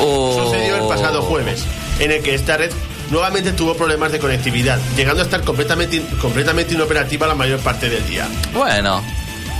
[0.00, 0.44] Oh.
[0.44, 1.64] Sucedió el pasado jueves,
[1.98, 2.70] en el que esta red
[3.10, 8.06] nuevamente tuvo problemas de conectividad, llegando a estar completamente, completamente inoperativa la mayor parte del
[8.06, 8.28] día.
[8.52, 9.02] Bueno,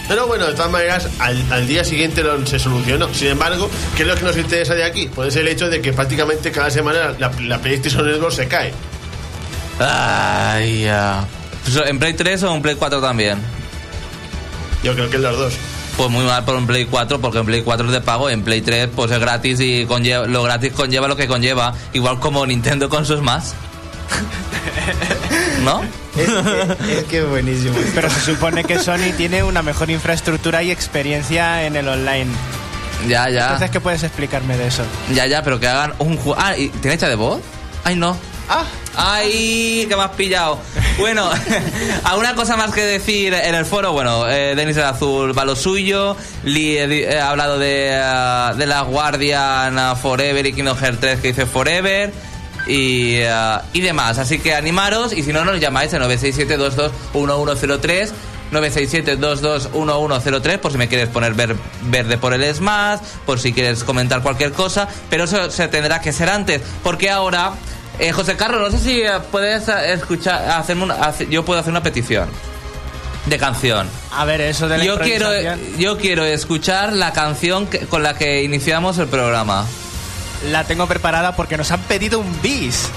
[0.09, 3.13] Pero bueno, de todas maneras, al, al día siguiente lo- se solucionó.
[3.13, 5.11] Sin embargo, ¿qué es lo que nos interesa de aquí?
[5.15, 8.73] Pues es el hecho de que prácticamente cada semana la, la PlayStation Network se cae.
[9.79, 11.25] Ay, ya.
[11.87, 13.39] ¿En Play 3 o en Play 4 también?
[14.83, 15.55] Yo creo que es los dos.
[15.99, 18.43] Pues muy mal por un Play 4, porque en Play 4 es de pago, en
[18.43, 22.47] Play 3 pues es gratis y conlleva- lo gratis conlleva lo que conlleva, igual como
[22.47, 23.55] Nintendo con sus más.
[25.65, 25.83] ¿No?
[26.17, 27.77] Es que es buenísimo.
[27.95, 32.27] Pero se supone que Sony tiene una mejor infraestructura y experiencia en el online.
[33.09, 33.43] Ya, ya.
[33.43, 34.83] Entonces, ¿qué puedes explicarme de eso?
[35.13, 36.41] Ya, ya, pero que hagan un juego.
[36.41, 37.41] Ah, ¿y ¿tiene hecha de voz?
[37.85, 38.17] Ay, no.
[38.49, 38.65] Ah,
[38.97, 39.85] ¡Ay!
[39.89, 40.59] Que me has pillado.
[40.99, 41.31] Bueno,
[42.05, 43.93] ¿alguna cosa más que decir en el foro?
[43.93, 46.17] Bueno, eh, Denis el Azul va lo suyo.
[46.43, 47.91] Lee eh, eh, ha hablado de,
[48.57, 52.13] de la Guardian Forever y Kingdom Hearts 3 que dice Forever.
[52.67, 53.19] y,
[53.73, 54.19] y demás.
[54.19, 58.11] Así que animaros y si no nos llamáis al 967-22-1103.
[58.51, 64.23] 967-22-1103 por si me quieres poner ver- verde por el Smash, por si quieres comentar
[64.23, 67.53] cualquier cosa, pero eso se tendrá que ser antes, porque ahora,
[67.99, 71.71] eh, José Carlos, no sé si eh, puedes eh, escuchar, hacerme una, yo puedo hacer
[71.71, 72.29] una petición
[73.27, 73.89] de canción.
[74.13, 75.29] A ver, eso de la Yo quiero,
[75.79, 79.67] yo quiero escuchar la canción que- con la que iniciamos el programa.
[80.51, 82.89] la tengo preparada porque nos han pedido un bis.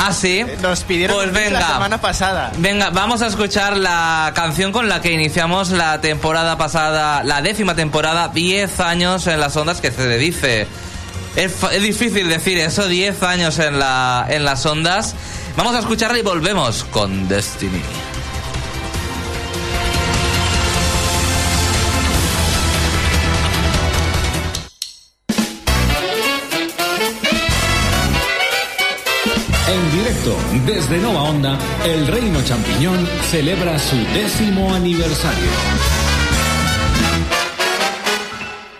[0.00, 0.44] Ah, sí.
[0.62, 1.58] Nos pidieron pues venga.
[1.60, 2.52] la semana pasada.
[2.58, 7.74] Venga, vamos a escuchar la canción con la que iniciamos la temporada pasada, la décima
[7.74, 10.66] temporada, 10 años en las ondas, que se le dice.
[11.36, 15.14] Es, difícil decir eso, 10 años en, la, en las ondas.
[15.56, 17.82] Vamos a escucharla y volvemos con Destiny.
[29.68, 35.97] En directo desde Nova Onda, el Reino Champiñón celebra su décimo aniversario.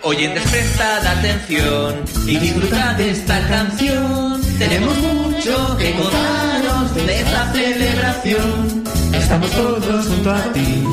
[0.09, 4.41] Oyentes, prestad atención y disfrutad esta canción.
[4.57, 8.83] Tenemos mucho que contaros de esta celebración.
[9.13, 10.83] Estamos todos junto a ti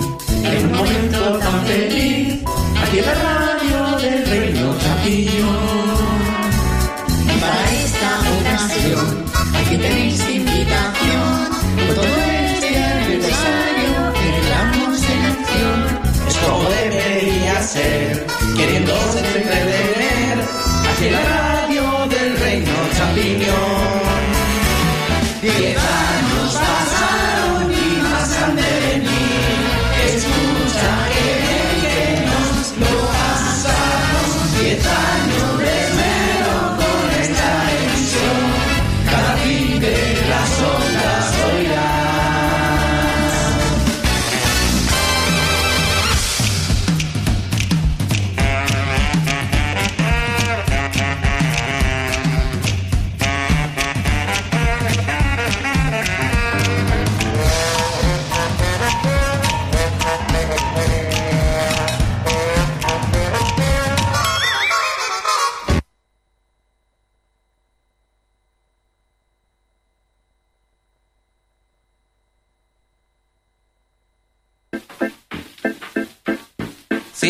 [0.45, 2.43] en un momento tan feliz.
[2.83, 5.97] Aquí en la radio del Reino Champiñón.
[7.25, 9.25] Y para esta ocasión
[9.55, 11.49] aquí tenéis invitación.
[11.87, 15.79] Por todo este aniversario celebramos en acción.
[16.29, 20.38] Es como debería ser, queriéndose entretener.
[20.90, 24.16] Aquí en la radio del Reino Champiñón.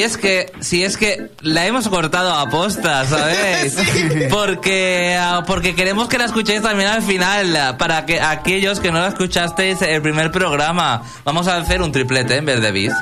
[0.07, 3.77] Es que, si es que la hemos cortado a posta, ¿sabéis?
[4.31, 9.01] Porque, ah, porque queremos que la escuchéis también al final, para que aquellos que no
[9.01, 12.93] la escuchasteis el primer programa, vamos a hacer un triplete en vez de bis.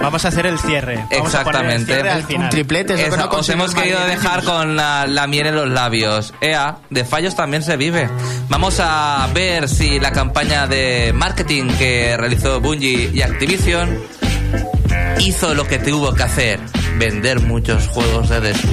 [0.00, 1.04] Vamos a hacer el cierre.
[1.10, 1.92] Vamos a poner el Exactamente.
[1.94, 2.50] cierre al Un final.
[2.50, 5.54] triplete, es lo que Esa- no os hemos querido dejar con la, la miel en
[5.56, 6.34] los labios.
[6.40, 8.08] Ea, de fallos también se vive.
[8.48, 13.98] Vamos a ver si la campaña de marketing que realizó Bungie y Activision
[15.20, 16.60] hizo lo que tuvo que hacer,
[16.98, 18.72] vender muchos juegos de Destiny.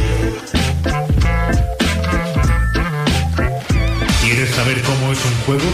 [4.22, 5.72] ¿Quieres saber cómo es un juego?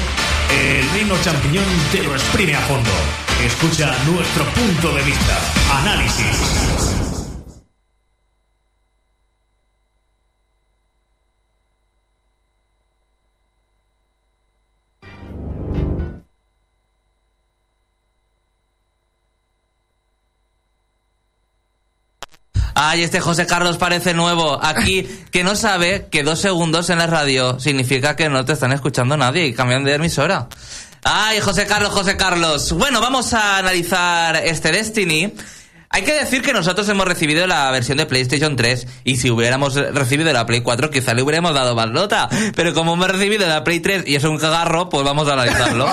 [0.51, 2.89] El Reino Champiñón te lo exprime a fondo.
[3.45, 5.39] Escucha nuestro punto de vista.
[5.81, 7.08] Análisis.
[22.81, 24.57] Ay, este José Carlos parece nuevo.
[24.63, 28.71] Aquí, que no sabe que dos segundos en la radio significa que no te están
[28.71, 30.47] escuchando nadie y cambian de emisora.
[31.03, 32.71] Ay, José Carlos, José Carlos.
[32.71, 35.33] Bueno, vamos a analizar este Destiny.
[35.91, 39.73] Hay que decir que nosotros hemos recibido la versión de PlayStation 3 y si hubiéramos
[39.73, 42.29] recibido la Play 4 quizá le hubiéramos dado más nota.
[42.55, 45.87] Pero como hemos recibido la Play 3 y es un cagarro, pues vamos a analizarlo.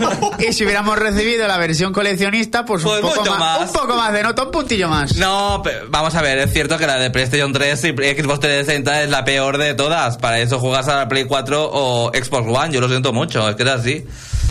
[0.38, 3.68] y si hubiéramos recibido la versión coleccionista, pues, Pues un, poco mucho más, más.
[3.70, 5.16] un poco más de nota, un puntillo más.
[5.16, 9.02] No, pe- vamos a ver, es cierto que la de PlayStation 3 y Xbox 360
[9.02, 10.18] es la peor de todas.
[10.18, 13.56] Para eso juegas a la Play 4 o Xbox One, yo lo siento mucho, es
[13.56, 14.06] que es así.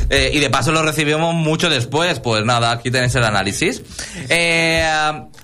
[0.10, 3.82] Eh, y de paso lo recibimos mucho después, pues nada, aquí tenéis el análisis.
[4.30, 4.84] Eh,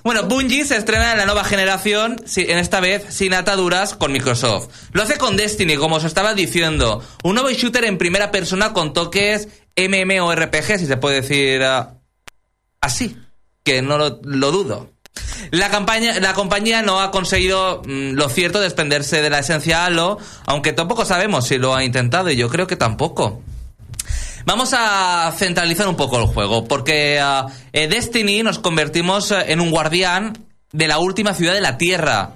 [0.04, 4.69] bueno, Bungie se estrena en la nueva generación, en esta vez sin ataduras con Microsoft.
[4.91, 8.93] Lo hace con Destiny, como os estaba diciendo, un nuevo shooter en primera persona con
[8.93, 9.47] toques
[9.78, 11.95] MMORPG, si se puede decir ah,
[12.82, 13.17] así,
[13.63, 14.95] que no lo, lo dudo.
[15.51, 20.17] La, campaña, la compañía no ha conseguido mm, lo cierto desprenderse de la esencia Halo,
[20.45, 23.41] aunque tampoco sabemos si lo ha intentado y yo creo que tampoco.
[24.45, 29.60] Vamos a centralizar un poco el juego, porque ah, en Destiny nos convertimos eh, en
[29.60, 30.38] un guardián
[30.71, 32.36] de la última ciudad de la Tierra.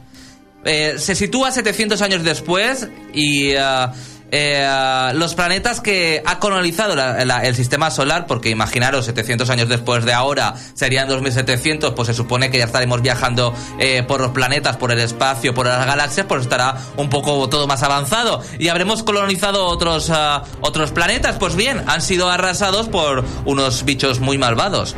[0.65, 3.93] Eh, se sitúa 700 años después y ah,
[4.31, 10.13] eh, los planetas que ha colonizado el sistema solar, porque imaginaros, 700 años después de
[10.13, 14.91] ahora serían 2700, pues se supone que ya estaremos viajando eh, por los planetas, por
[14.91, 19.65] el espacio, por las galaxias, pues estará un poco todo más avanzado y habremos colonizado
[19.65, 21.37] otros, ah, otros planetas.
[21.37, 24.95] Pues bien, han sido arrasados por unos bichos muy malvados.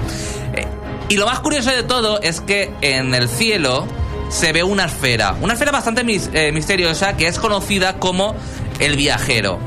[0.54, 0.66] Eh,
[1.10, 3.88] y lo más curioso de todo es que en el cielo
[4.32, 8.34] se ve una esfera, una esfera bastante eh, misteriosa que es conocida como
[8.82, 9.60] el viajero.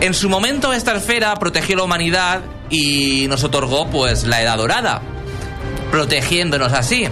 [0.00, 5.02] En su momento esta esfera protegió la humanidad y nos otorgó pues la edad dorada,
[5.90, 7.06] protegiéndonos así.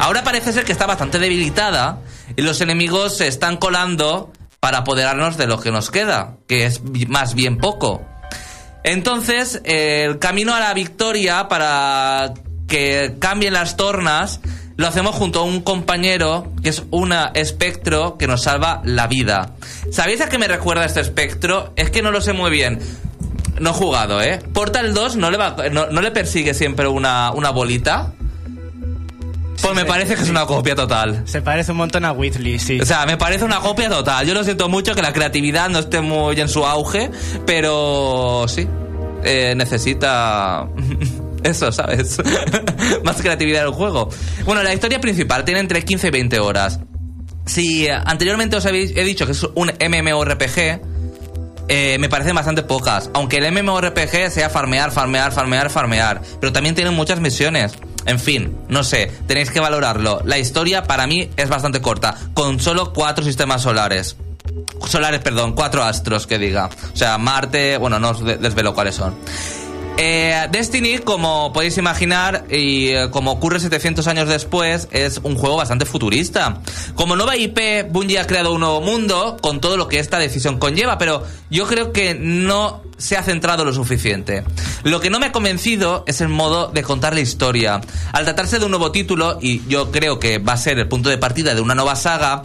[0.00, 2.00] Ahora parece ser que está bastante debilitada
[2.36, 6.82] y los enemigos se están colando para apoderarnos de lo que nos queda, que es
[7.08, 8.02] más bien poco.
[8.84, 12.32] Entonces, el camino a la victoria para
[12.68, 14.40] que cambien las tornas
[14.78, 19.54] lo hacemos junto a un compañero que es un espectro que nos salva la vida.
[19.90, 21.72] ¿Sabéis a qué me recuerda este espectro?
[21.74, 22.78] Es que no lo sé muy bien.
[23.58, 24.38] No he jugado, ¿eh?
[24.52, 28.12] Portal 2 no le, va, no, no le persigue siempre una, una bolita.
[29.60, 31.22] Pues me parece que es una copia total.
[31.24, 32.80] Se parece un montón a Whitley, sí.
[32.80, 34.28] O sea, me parece una copia total.
[34.28, 37.10] Yo lo siento mucho que la creatividad no esté muy en su auge,
[37.44, 38.68] pero sí,
[39.24, 40.68] eh, necesita
[41.42, 42.18] eso, ¿sabes?
[43.04, 44.08] Más creatividad en el juego.
[44.44, 46.80] Bueno, la historia principal tiene entre 15 y 20 horas.
[47.46, 50.80] Si eh, anteriormente os he dicho que es un MMORPG,
[51.70, 53.10] eh, me parecen bastante pocas.
[53.14, 56.22] Aunque el MMORPG sea farmear, farmear, farmear, farmear.
[56.40, 57.72] Pero también tienen muchas misiones.
[58.06, 60.22] En fin, no sé, tenéis que valorarlo.
[60.24, 64.16] La historia para mí es bastante corta, con solo cuatro sistemas solares.
[64.86, 66.70] Solares, perdón, cuatro astros que diga.
[66.94, 69.14] O sea, Marte, bueno, no os de- desvelo cuáles son.
[70.00, 75.56] Eh, Destiny, como podéis imaginar, y eh, como ocurre 700 años después, es un juego
[75.56, 76.60] bastante futurista.
[76.94, 80.60] Como nueva IP, Bungie ha creado un nuevo mundo con todo lo que esta decisión
[80.60, 84.44] conlleva, pero yo creo que no se ha centrado lo suficiente.
[84.84, 87.80] Lo que no me ha convencido es el modo de contar la historia.
[88.12, 91.10] Al tratarse de un nuevo título, y yo creo que va a ser el punto
[91.10, 92.42] de partida de una nueva saga,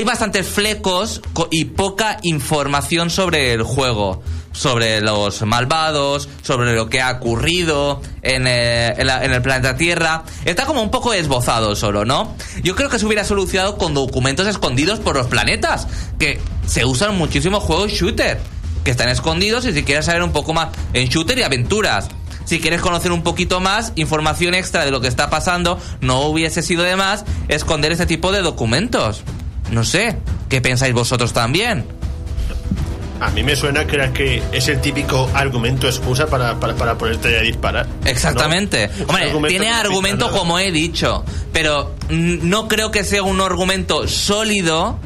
[0.00, 6.88] hay bastantes flecos co- y poca información sobre el juego, sobre los malvados, sobre lo
[6.88, 10.24] que ha ocurrido en, eh, en el planeta Tierra.
[10.46, 12.34] Está como un poco esbozado solo, ¿no?
[12.62, 15.86] Yo creo que se hubiera solucionado con documentos escondidos por los planetas,
[16.18, 18.40] que se usan muchísimos juegos shooter,
[18.82, 22.08] que están escondidos y si quieres saber un poco más en shooter y aventuras.
[22.46, 26.62] Si quieres conocer un poquito más, información extra de lo que está pasando, no hubiese
[26.62, 29.22] sido de más esconder ese tipo de documentos.
[29.70, 30.16] No sé,
[30.48, 31.84] ¿qué pensáis vosotros también?
[33.20, 36.96] A mí me suena que, era que es el típico argumento excusa para, para, para
[36.96, 37.86] ponerte a disparar.
[38.06, 38.88] Exactamente.
[38.88, 39.04] ¿no?
[39.04, 40.38] Hombre, argumento tiene no argumento nada.
[40.38, 44.98] como he dicho, pero no creo que sea un argumento sólido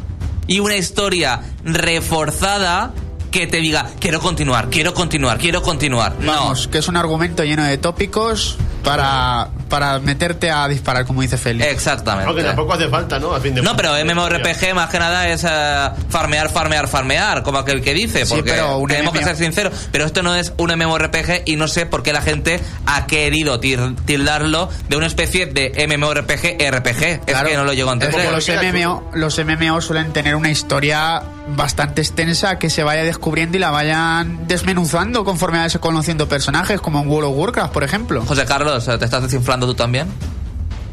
[0.46, 2.92] y una historia reforzada
[3.32, 6.14] que te diga, quiero continuar, quiero continuar, quiero continuar.
[6.20, 6.32] No.
[6.32, 11.36] Vamos, que es un argumento lleno de tópicos para, para meterte a disparar, como dice
[11.36, 11.68] Félix.
[11.68, 12.28] Exactamente.
[12.28, 13.34] Aunque tampoco hace falta, ¿no?
[13.34, 17.58] A fin de No, pero MMORPG más que nada es eh, farmear, farmear, farmear, como
[17.58, 20.52] aquel que dice, Sí, porque pero un tenemos que ser sinceros, pero esto no es
[20.58, 25.46] un MMORPG y no sé por qué la gente ha querido tildarlo de una especie
[25.46, 27.02] de MMORPG RPG.
[27.02, 28.30] Es Claro, que no lo llego a es entender.
[28.30, 33.60] los MMO, los MMO suelen tener una historia bastante extensa que se vaya descubriendo y
[33.60, 38.24] la vayan desmenuzando conforme vayas conociendo personajes, como en World of Warcraft, por ejemplo.
[38.24, 40.08] José Carlos, ¿te estás desinflando tú también?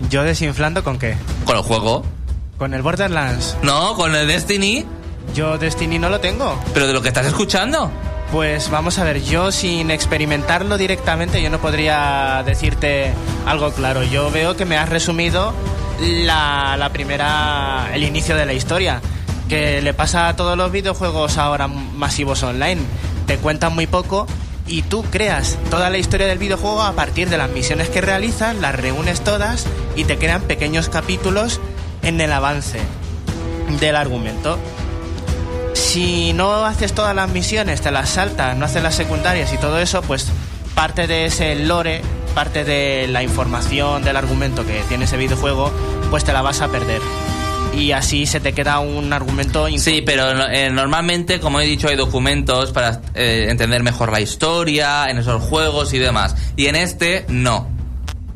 [0.09, 1.15] ¿Yo desinflando con qué?
[1.45, 2.03] ¿Con el juego?
[2.57, 3.57] ¿Con el Borderlands?
[3.63, 4.85] No, con el Destiny,
[5.35, 6.59] Yo Destiny no lo tengo.
[6.73, 7.89] pero de lo que estás escuchando.
[8.31, 13.11] Pues vamos a ver, yo sin experimentarlo directamente yo no podría decirte
[13.45, 14.03] algo claro.
[14.03, 15.53] Yo veo que me has resumido
[15.99, 19.01] la, la primera, el inicio de la historia,
[19.49, 22.81] que le pasa a todos los videojuegos ahora masivos online.
[23.27, 24.27] Te cuentan muy poco
[24.71, 28.55] y tú creas toda la historia del videojuego a partir de las misiones que realizas,
[28.55, 31.59] las reúnes todas y te crean pequeños capítulos
[32.03, 32.79] en el avance
[33.81, 34.57] del argumento.
[35.73, 39.77] Si no haces todas las misiones, te las saltas, no haces las secundarias y todo
[39.77, 40.27] eso, pues
[40.73, 42.01] parte de ese lore,
[42.33, 45.69] parte de la información del argumento que tiene ese videojuego,
[46.09, 47.01] pues te la vas a perder.
[47.73, 51.95] Y así se te queda un argumento Sí, pero eh, normalmente, como he dicho, hay
[51.95, 56.35] documentos para eh, entender mejor la historia en esos juegos y demás.
[56.55, 57.69] Y en este, no.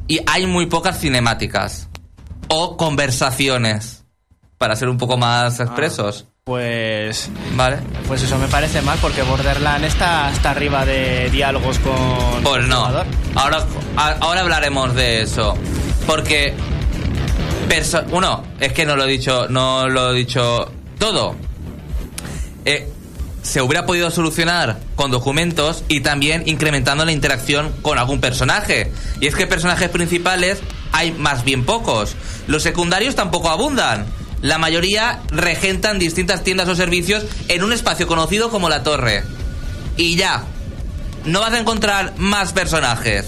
[0.08, 1.89] Y hay muy pocas cinemáticas.
[2.48, 4.06] O conversaciones.
[4.58, 6.28] Para ser un poco más expresos.
[6.45, 7.30] Pues.
[7.56, 7.78] Vale.
[8.08, 12.43] Pues eso me parece mal, porque Borderlands está hasta arriba de diálogos con.
[12.43, 12.86] Pues el no.
[12.86, 13.08] jugador.
[13.34, 13.65] Ahora,
[13.98, 15.56] ahora hablaremos de eso.
[16.06, 16.54] Porque.
[18.12, 19.47] Uno, es que no lo he dicho.
[19.49, 21.36] No lo he dicho todo.
[22.65, 22.89] Eh,
[23.45, 28.91] se hubiera podido solucionar con documentos y también incrementando la interacción con algún personaje.
[29.21, 30.60] Y es que personajes principales
[30.91, 32.15] hay más bien pocos.
[32.47, 34.08] Los secundarios tampoco abundan.
[34.41, 39.23] La mayoría regentan distintas tiendas o servicios en un espacio conocido como la torre.
[39.95, 40.43] Y ya.
[41.25, 43.25] No vas a encontrar más personajes.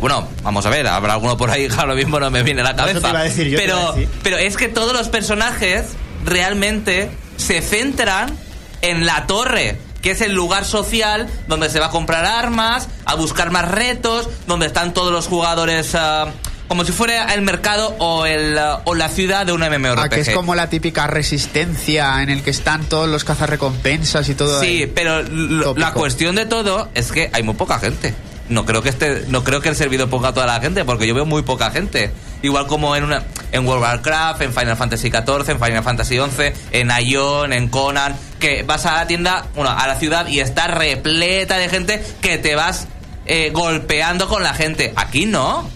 [0.00, 2.64] Bueno, vamos a ver, habrá alguno por ahí que ahora mismo no me viene a
[2.64, 3.00] la cabeza.
[3.00, 4.08] te iba a decir yo, te iba pero, a decir.
[4.22, 5.86] pero es que todos los personajes
[6.24, 8.36] realmente se centran
[8.82, 13.14] en la torre, que es el lugar social donde se va a comprar armas, a
[13.14, 16.28] buscar más retos, donde están todos los jugadores ah,
[16.68, 19.98] como si fuera el mercado o, el, ah, o la ciudad de un MMORPG.
[19.98, 24.34] Ah, que es como la típica resistencia en el que están todos los cazarrecompensas y
[24.34, 24.60] todo.
[24.60, 28.14] Sí, pero la cuestión de todo es que hay muy poca gente.
[28.48, 31.06] No creo que este, no creo que el servidor ponga a toda la gente, porque
[31.06, 32.12] yo veo muy poca gente.
[32.42, 36.18] Igual como en una, en World of Warcraft, en Final Fantasy XIV, en Final Fantasy
[36.18, 40.40] XI, en Ion, en Conan, que vas a la tienda, bueno, a la ciudad y
[40.40, 42.86] está repleta de gente que te vas
[43.24, 44.92] eh, golpeando con la gente.
[44.96, 45.68] Aquí no.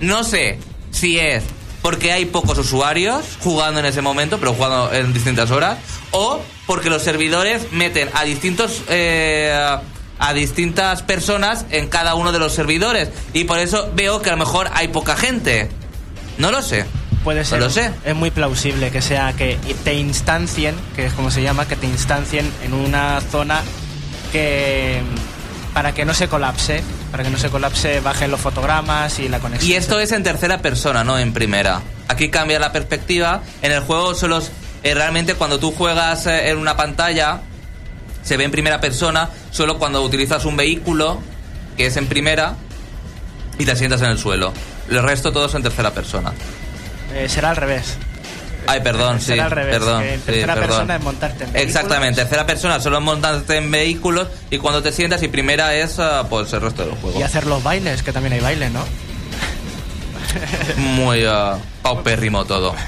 [0.00, 0.58] No sé
[0.90, 1.44] si es
[1.82, 5.78] porque hay pocos usuarios jugando en ese momento, pero jugando en distintas horas,
[6.10, 9.76] o porque los servidores meten a distintos eh,
[10.20, 14.32] a distintas personas en cada uno de los servidores y por eso veo que a
[14.34, 15.70] lo mejor hay poca gente.
[16.38, 16.86] No lo sé.
[17.24, 17.58] Puede ser.
[17.58, 17.90] No lo sé.
[18.04, 21.86] Es muy plausible que sea que te instancien, que es como se llama, que te
[21.86, 23.62] instancien en una zona
[24.30, 25.00] que
[25.74, 29.38] para que no se colapse, para que no se colapse bajen los fotogramas y la
[29.38, 29.70] conexión.
[29.70, 31.80] Y esto es en tercera persona, no en primera.
[32.08, 33.42] Aquí cambia la perspectiva.
[33.62, 34.42] En el juego solo
[34.82, 37.42] eh, realmente cuando tú juegas eh, en una pantalla
[38.30, 41.20] se ve en primera persona solo cuando utilizas un vehículo
[41.76, 42.54] que es en primera
[43.58, 44.52] y te sientas en el suelo.
[44.88, 46.32] El resto todo es en tercera persona.
[47.12, 47.96] Eh, será al revés.
[48.68, 50.02] Ay, perdón, sí, Será al revés, perdón.
[50.04, 50.68] que en sí, tercera perdón.
[50.68, 51.66] persona es montarte en vehículos.
[51.76, 55.98] Exactamente, tercera persona solo es montarte en vehículos y cuando te sientas y primera es
[55.98, 57.18] ah, pues el resto del juego.
[57.18, 58.84] Y hacer los bailes, que también hay bailes, ¿no?
[60.76, 62.76] Muy uh, paupérrimo todo.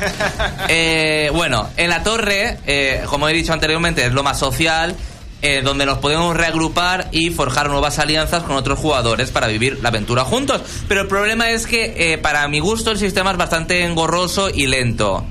[0.69, 4.95] Eh, bueno, en la torre, eh, como he dicho anteriormente, es lo más social,
[5.43, 9.91] eh, donde nos podemos reagrupar y forjar nuevas alianzas con otros jugadores para vivir la
[9.91, 10.63] aventura juntos.
[10.89, 14.67] Pero el problema es que, eh, para mi gusto, el sistema es bastante engorroso y
[14.67, 15.27] lento.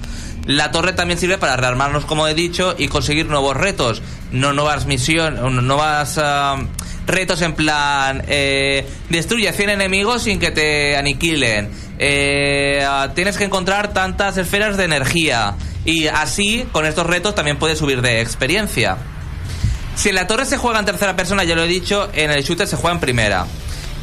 [0.45, 4.85] La torre también sirve para rearmarnos, como he dicho, y conseguir nuevos retos, no nuevas
[4.85, 6.57] misiones, nuevas ah,
[7.05, 11.69] retos en plan eh, destruye 100 enemigos sin que te aniquilen.
[11.99, 17.57] Eh, ah, tienes que encontrar tantas esferas de energía y así con estos retos también
[17.57, 18.97] puedes subir de experiencia.
[20.01, 22.43] Si en la torre se juega en tercera persona, ya lo he dicho, en el
[22.43, 23.45] shooter se juega en primera.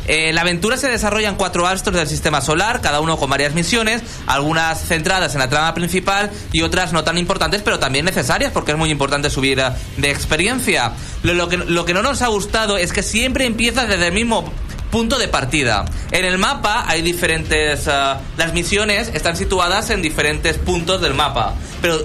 [0.07, 3.53] Eh, la aventura se desarrolla en cuatro astros del sistema solar, cada uno con varias
[3.53, 8.53] misiones, algunas centradas en la trama principal y otras no tan importantes, pero también necesarias,
[8.53, 9.61] porque es muy importante subir
[9.97, 10.93] de experiencia.
[11.25, 14.13] Lo, lo que, lo que no nos ha gustado es que siempre empieza desde el
[14.13, 14.53] mismo
[14.93, 15.85] punto de partida.
[16.13, 17.89] En el mapa hay diferentes...
[17.89, 21.99] eh, las misiones están situadas en diferentes puntos del mapa, pero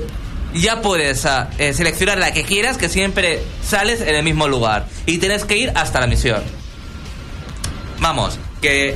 [0.54, 4.88] ya puedes ah, eh, seleccionar la que quieras, que siempre sales en el mismo lugar.
[5.06, 6.42] Y tienes que ir hasta la misión.
[8.00, 8.96] Vamos, que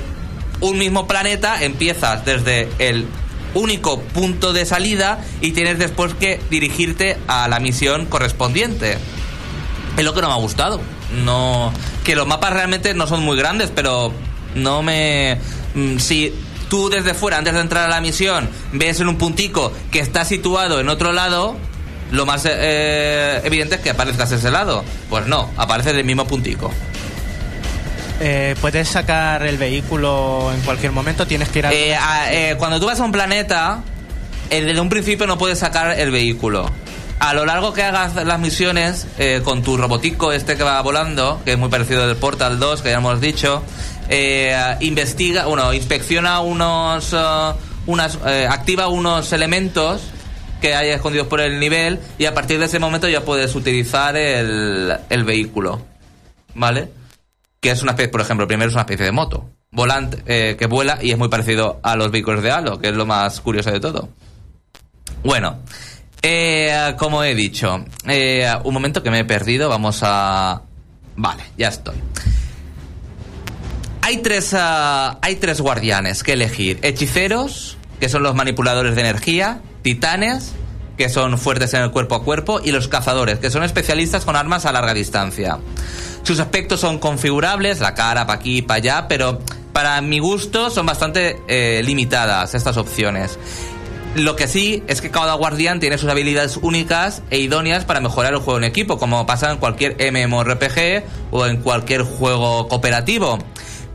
[0.60, 3.08] un mismo planeta empiezas desde el
[3.54, 8.98] único punto de salida y tienes después que dirigirte a la misión correspondiente.
[9.98, 10.82] Es lo que no me ha gustado.
[11.24, 11.72] No,
[12.04, 14.12] que los mapas realmente no son muy grandes, pero
[14.56, 15.40] no me.
[15.74, 16.34] mm, Si
[16.70, 20.26] tú desde fuera, antes de entrar a la misión, ves en un puntico que está
[20.26, 21.56] situado en otro lado,
[22.12, 24.84] lo más eh, evidente es que aparezcas ese lado.
[25.10, 26.72] Pues no, aparece en el mismo puntico.
[28.20, 31.28] Eh, ¿Puedes sacar el vehículo en cualquier momento?
[31.28, 31.74] ¿Tienes que ir a...
[31.74, 33.82] Eh, a- eh, cuando tú vas a un planeta,
[34.50, 36.70] eh, desde un principio no puedes sacar el vehículo.
[37.20, 41.42] A lo largo que hagas las misiones eh, con tu robotico este que va volando,
[41.46, 43.64] que es muy parecido del Portal 2, que ya hemos dicho,
[44.10, 47.54] eh, investiga, bueno, inspecciona unos, eh,
[47.88, 50.02] unas, eh, activa unos elementos
[50.62, 54.16] que hay escondidos por el nivel y a partir de ese momento ya puedes utilizar
[54.18, 55.82] el, el vehículo,
[56.56, 56.90] ¿vale?
[57.60, 60.66] que es una especie, por ejemplo, primero es una especie de moto volante eh, que
[60.66, 63.72] vuela y es muy parecido a los vehículos de Halo, que es lo más curioso
[63.72, 64.10] de todo.
[65.24, 65.60] Bueno,
[66.22, 70.62] eh, como he dicho, un momento que me he perdido, vamos a...
[71.16, 71.96] Vale, ya estoy.
[74.08, 76.80] Hay tres, ah, hay tres guardianes que elegir.
[76.82, 80.54] Hechiceros, que son los manipuladores de energía, titanes,
[80.98, 84.38] que son fuertes en el cuerpo a cuerpo, y los cazadores, que son especialistas con
[84.38, 85.58] armas a larga distancia.
[86.24, 89.42] Sus aspectos son configurables, la cara para aquí, para allá, pero
[89.74, 93.38] para mi gusto son bastante eh, limitadas estas opciones.
[94.16, 98.32] Lo que sí es que cada guardián tiene sus habilidades únicas e idóneas para mejorar
[98.32, 103.40] el juego en equipo, como pasa en cualquier MMORPG o en cualquier juego cooperativo.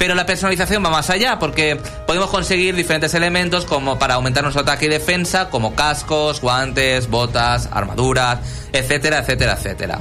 [0.03, 1.78] Pero la personalización va más allá, porque
[2.09, 7.68] podemos conseguir diferentes elementos como para aumentar nuestro ataque y defensa, como cascos, guantes, botas,
[7.70, 8.40] armaduras,
[8.72, 10.00] etcétera, etcétera, etcétera.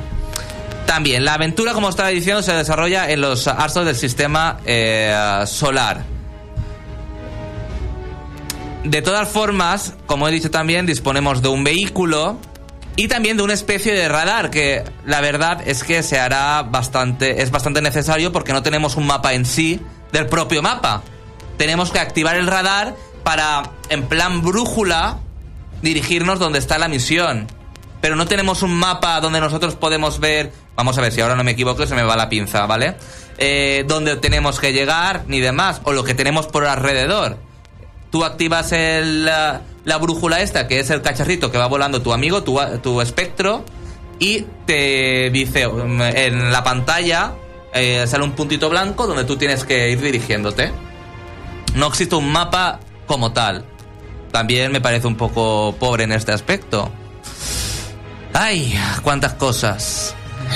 [0.88, 6.04] También, la aventura, como estaba diciendo, se desarrolla en los astros del sistema eh, solar.
[8.84, 12.39] De todas formas, como he dicho también, disponemos de un vehículo
[12.96, 17.42] y también de una especie de radar que la verdad es que se hará bastante
[17.42, 19.80] es bastante necesario porque no tenemos un mapa en sí
[20.12, 21.04] del propio mapa.
[21.58, 25.20] Tenemos que activar el radar para en plan brújula
[25.82, 27.48] dirigirnos donde está la misión.
[28.02, 31.44] Pero no tenemos un mapa donde nosotros podemos ver, vamos a ver si ahora no
[31.44, 32.96] me equivoco, se me va la pinza, ¿vale?
[33.38, 37.38] Eh, donde tenemos que llegar ni demás o lo que tenemos por alrededor
[38.12, 42.14] tú activas el, la, la brújula esta, que es el cacharrito que va volando tu
[42.14, 43.66] amigo, tu, tu espectro,
[44.20, 47.34] y te dice um, en la pantalla
[47.74, 50.72] eh, sale un puntito blanco donde tú tienes que ir dirigiéndote.
[51.76, 53.66] No existe un mapa como tal.
[54.32, 56.91] También me parece un poco pobre en este aspecto.
[58.34, 60.16] Ay, cuántas cosas.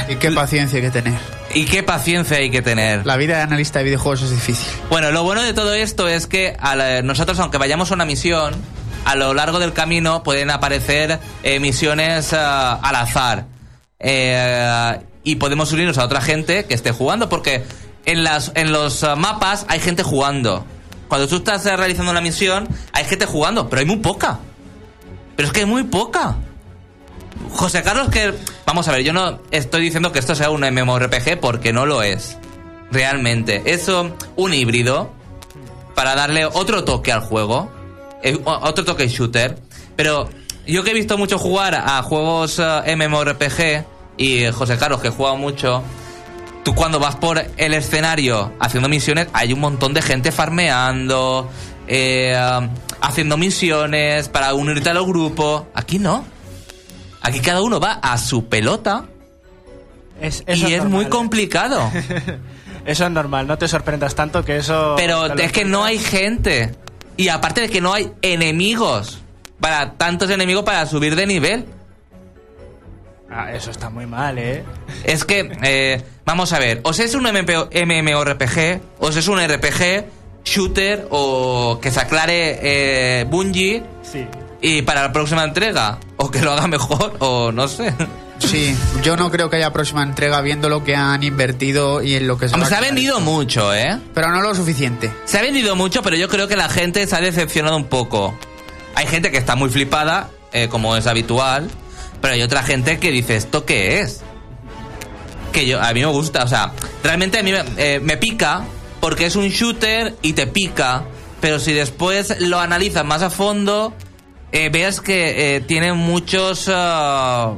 [0.10, 1.20] Y qué paciencia hay que tener.
[1.56, 3.06] Y qué paciencia hay que tener.
[3.06, 4.68] La vida de analista de videojuegos es difícil.
[4.90, 8.06] Bueno, lo bueno de todo esto es que a la- nosotros, aunque vayamos a una
[8.06, 8.54] misión,
[9.06, 13.46] a lo largo del camino pueden aparecer eh, misiones ah, al azar.
[14.00, 17.64] Eh, y podemos unirnos a otra gente que esté jugando, porque
[18.06, 20.66] en, las, en los mapas hay gente jugando.
[21.08, 24.40] Cuando tú estás eh, realizando una misión, hay gente jugando, pero hay muy poca.
[25.38, 26.36] Pero es que hay muy poca.
[27.52, 28.34] José Carlos, que.
[28.66, 32.04] Vamos a ver, yo no estoy diciendo que esto sea un MMORPG porque no lo
[32.04, 32.38] es.
[32.92, 33.62] Realmente.
[33.66, 33.90] Es
[34.36, 35.12] un híbrido
[35.96, 37.72] para darle otro toque al juego.
[38.24, 39.58] eh, otro toque shooter.
[39.96, 40.30] Pero
[40.68, 43.86] yo que he visto mucho jugar a juegos eh, MMORPG
[44.18, 45.84] y eh, José Carlos, que juega mucho.
[46.64, 51.48] Tú cuando vas por el escenario haciendo misiones, hay un montón de gente farmeando,
[51.88, 52.70] eh, um,
[53.02, 55.64] haciendo misiones para unirte a los grupos.
[55.76, 56.26] Aquí no.
[57.26, 59.06] Aquí cada uno va a su pelota
[60.22, 61.10] Es, y es normal, muy ¿eh?
[61.10, 61.92] complicado.
[62.86, 64.94] Eso es normal, no te sorprendas tanto que eso...
[64.96, 66.76] Pero es que no hay gente.
[67.18, 69.22] Y aparte de que no hay enemigos.
[69.60, 71.66] Para tantos enemigos para subir de nivel.
[73.32, 74.64] Ah, eso está muy mal, ¿eh?
[75.04, 79.40] Es que, eh, vamos a ver, o sea, es un MMORPG, o sea, es un
[79.40, 80.06] RPG,
[80.46, 84.28] shooter, o que se aclare eh, Bungie Sí.
[84.68, 87.94] Y para la próxima entrega, o que lo haga mejor, o no sé.
[88.40, 92.28] Sí, yo no creo que haya próxima entrega viendo lo que han invertido y en
[92.28, 93.32] lo que se, Hombre, va se ha vendido esto.
[93.32, 94.00] mucho, ¿eh?
[94.16, 95.12] Pero no lo suficiente.
[95.26, 98.34] Se ha vendido mucho, pero yo creo que la gente se ha decepcionado un poco.
[98.96, 101.70] Hay gente que está muy flipada, eh, como es habitual,
[102.20, 104.22] pero hay otra gente que dice, ¿esto qué es?
[105.54, 106.72] Que yo, a mí me gusta, o sea,
[107.04, 108.64] realmente a mí me, eh, me pica
[109.00, 111.04] porque es un shooter y te pica,
[111.40, 113.94] pero si después lo analizas más a fondo,
[114.56, 116.70] eh, ves que eh, tiene muchos...
[116.74, 117.54] ah,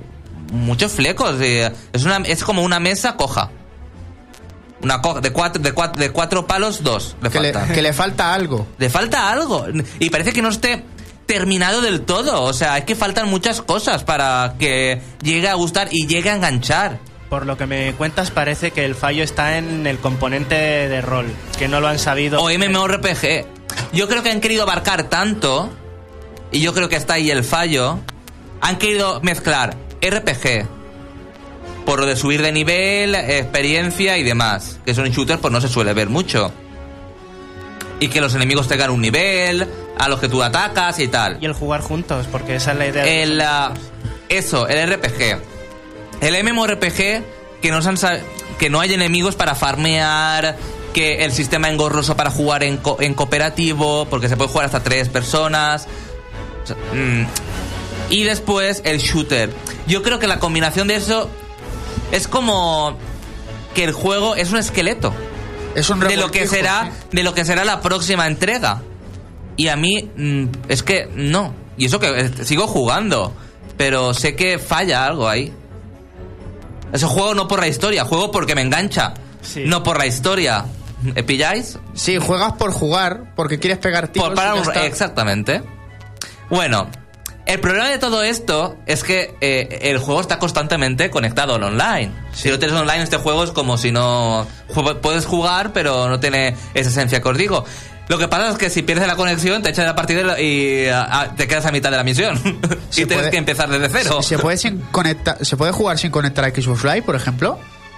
[0.52, 1.36] muchos flecos.
[1.42, 3.52] eh, es, una, es como una mesa coja.
[4.82, 7.16] Una co- de, cuatro, de, cuatro, de cuatro palos, dos.
[7.22, 7.74] Le Que le, falta.
[7.74, 8.68] que le falta algo.
[8.78, 9.66] Le falta algo.
[10.00, 10.84] Y parece que no esté
[11.26, 12.44] terminado del todo.
[12.44, 16.36] O sea, es que faltan muchas cosas para que llegue a gustar y llegue a
[16.36, 17.00] enganchar.
[17.30, 21.26] Por lo que me cuentas parece que el fallo está en el componente de rol,
[21.60, 22.42] que no lo han sabido...
[22.42, 23.46] O MMORPG.
[23.92, 25.70] Yo creo que han querido abarcar tanto,
[26.52, 28.00] y yo creo que está ahí el fallo,
[28.62, 30.66] han querido mezclar RPG,
[31.86, 35.68] por lo de subir de nivel, experiencia y demás, que son shooters pues no se
[35.70, 36.52] suele ver mucho.
[38.00, 39.68] Y que los enemigos tengan un nivel,
[39.98, 41.38] a los que tú atacas y tal.
[41.42, 43.04] Y el jugar juntos, porque esa es la idea.
[43.04, 43.74] de El, los ah,
[44.30, 45.40] eso, el RPG.
[46.22, 47.24] El MMORPG
[47.62, 47.96] que, nos han
[48.60, 50.58] que no hay enemigos para farmear,
[50.94, 54.84] que el sistema engorroso para jugar en, co- en cooperativo, porque se puede jugar hasta
[54.84, 55.88] tres personas.
[56.72, 57.28] O sea, mm.
[58.10, 59.52] Y después el shooter.
[59.88, 61.30] Yo creo que la combinación de eso
[62.12, 62.98] es como
[63.74, 65.14] que el juego es un esqueleto
[65.76, 67.16] Es un de lo que será sí.
[67.18, 68.82] de lo que será la próxima entrega
[69.58, 73.34] y a mí mm, es que no y eso que eh, sigo jugando
[73.76, 75.52] pero sé que falla algo ahí
[76.94, 79.64] ese juego no por la historia juego porque me engancha Sí.
[79.66, 80.66] no por la historia
[81.04, 81.78] ¿Me pilláis?
[81.94, 84.30] Sí, juegas por jugar, porque quieres pegar tiros.
[84.30, 85.62] Por parar un- exactamente
[86.50, 86.90] bueno
[87.46, 92.12] el problema de todo esto es que eh, el juego está constantemente conectado al online.
[92.34, 94.46] Si no tienes online, este juego es como si no.
[95.02, 97.64] Puedes jugar, pero no tiene esa esencia que os digo.
[98.10, 100.88] Lo que pasa es que si pierdes la conexión, te echas de la partida y
[100.92, 102.36] ah, te quedas a mitad de la misión.
[102.44, 104.22] y Se tienes puede- que empezar desde cero.
[104.22, 107.58] ¿Se puede, sin conectar, ¿Se puede jugar sin conectar a Xbox Live, por ejemplo?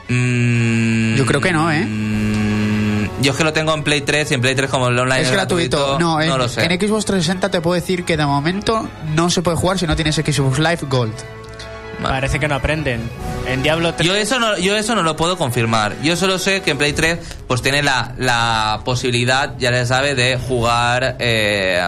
[0.09, 1.85] Mm, Yo creo que no, ¿eh?
[1.85, 2.48] mm,
[3.21, 5.21] yo es que lo tengo en Play 3 y en Play 3 como el online
[5.21, 5.97] Es gratuito.
[5.99, 6.63] No, en, lo sé.
[6.63, 9.95] en Xbox 360 te puedo decir que de momento no se puede jugar si no
[9.95, 11.13] tienes Xbox Live Gold.
[12.01, 13.01] Parece que no aprenden.
[13.45, 15.95] En Diablo 3 Yo eso, no, yo eso no lo puedo confirmar.
[16.01, 20.15] Yo solo sé que en Play 3 pues tiene la, la posibilidad, ya le sabe,
[20.15, 21.81] de jugar eh,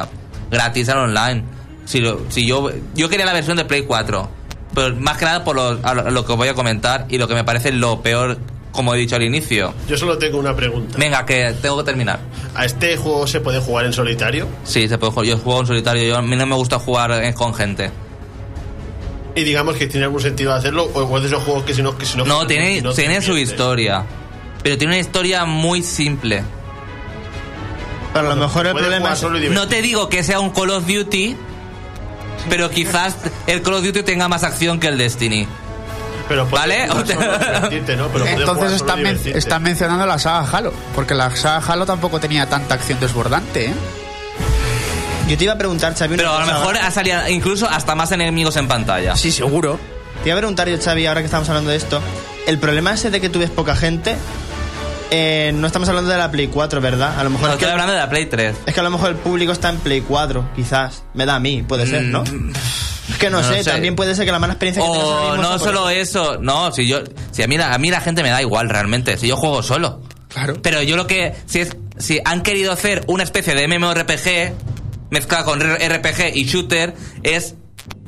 [0.50, 1.44] gratis al online.
[1.86, 4.30] Si, lo- si yo, yo quería la versión de Play 4,
[4.76, 7.06] pero más que nada por lo, a lo, a lo que os voy a comentar
[7.08, 8.38] y lo que me parece lo peor,
[8.72, 9.74] como he dicho al inicio.
[9.88, 10.98] Yo solo tengo una pregunta.
[10.98, 12.20] Venga, que tengo que terminar.
[12.56, 14.48] ¿A este juego se puede jugar en solitario?
[14.64, 15.28] Sí, se puede jugar.
[15.28, 16.04] Yo juego en solitario.
[16.04, 17.92] Yo, a mí no me gusta jugar eh, con gente.
[19.36, 21.98] Y digamos que tiene algún sentido hacerlo, o es de esos juegos que si no...
[21.98, 24.06] Que si no, No, tiene, no tiene su historia.
[24.62, 26.44] Pero tiene una historia muy simple.
[28.14, 29.24] Pero a lo mejor el problema es...
[29.52, 31.38] No te digo que sea un Call of Duty,
[32.50, 33.16] pero quizás
[33.48, 35.48] el Call of Duty tenga más acción que el Destiny.
[36.32, 36.88] Pero puedes ¿Vale?
[37.98, 38.08] ¿no?
[38.10, 42.48] Pero Entonces están, men- están mencionando la saga Halo, porque la saga Halo tampoco tenía
[42.48, 43.74] tanta acción desbordante, ¿eh?
[45.28, 47.96] Yo te iba a preguntar, Xavi, una Pero a lo mejor ha salido incluso hasta
[47.96, 49.16] más enemigos en pantalla.
[49.18, 49.78] Sí, seguro.
[50.24, 52.02] Te iba a preguntar yo, Xavi, ahora que estamos hablando de esto.
[52.48, 54.16] El problema ese de que tú ves poca gente...
[55.10, 57.20] eh, no estamos hablando de la Play 4, ¿verdad?
[57.20, 58.56] A lo mejor No, es, que, estoy hablando de la Play 3.
[58.66, 61.04] es que a lo mejor el público está en Play 4, quizás.
[61.14, 62.24] Me da a mí, puede ser, ¿no?
[62.24, 62.32] Es
[63.18, 63.42] que no.
[63.42, 63.70] No sé, sé.
[63.72, 65.90] también puede ser que la mala experiencia que tengas ahora O mismo no por solo
[65.90, 67.00] eso, no, si yo,
[67.32, 69.62] si a mí, la- a mí la gente me da igual realmente, si yo juego
[69.64, 70.02] solo.
[70.30, 70.56] Claro.
[70.62, 74.54] Pero yo lo que, si es, si han querido hacer una especie de MMORPG
[75.10, 77.56] mezclada con RPG y shooter, es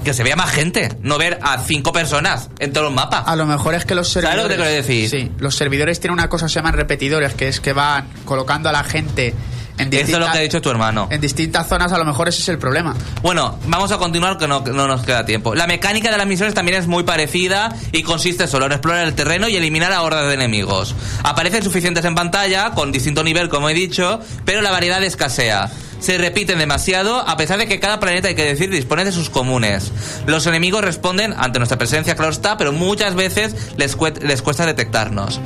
[0.03, 3.23] que se vea más gente, no ver a cinco personas en todos los mapas.
[3.25, 4.57] A lo mejor es que los ¿Sabes servidores.
[4.57, 5.09] lo que te decir?
[5.09, 8.69] Sí, los servidores tienen una cosa que se llaman repetidores, que es que van colocando
[8.69, 9.33] a la gente
[9.77, 11.07] en Eso es lo distintas, que ha dicho tu hermano.
[11.09, 12.93] en distintas zonas, a lo mejor ese es el problema.
[13.23, 15.55] Bueno, vamos a continuar que no, que no nos queda tiempo.
[15.55, 19.15] La mecánica de las misiones también es muy parecida y consiste solo en explorar el
[19.15, 20.93] terreno y eliminar a hordas de enemigos.
[21.23, 25.71] Aparecen suficientes en pantalla, con distinto nivel, como he dicho, pero la variedad escasea.
[26.03, 29.29] Se repiten demasiado, a pesar de que cada planeta, hay que decir, dispone de sus
[29.29, 29.93] comunes.
[30.27, 35.39] Los enemigos responden ante nuestra presencia, claro está, pero muchas veces les, les cuesta detectarnos.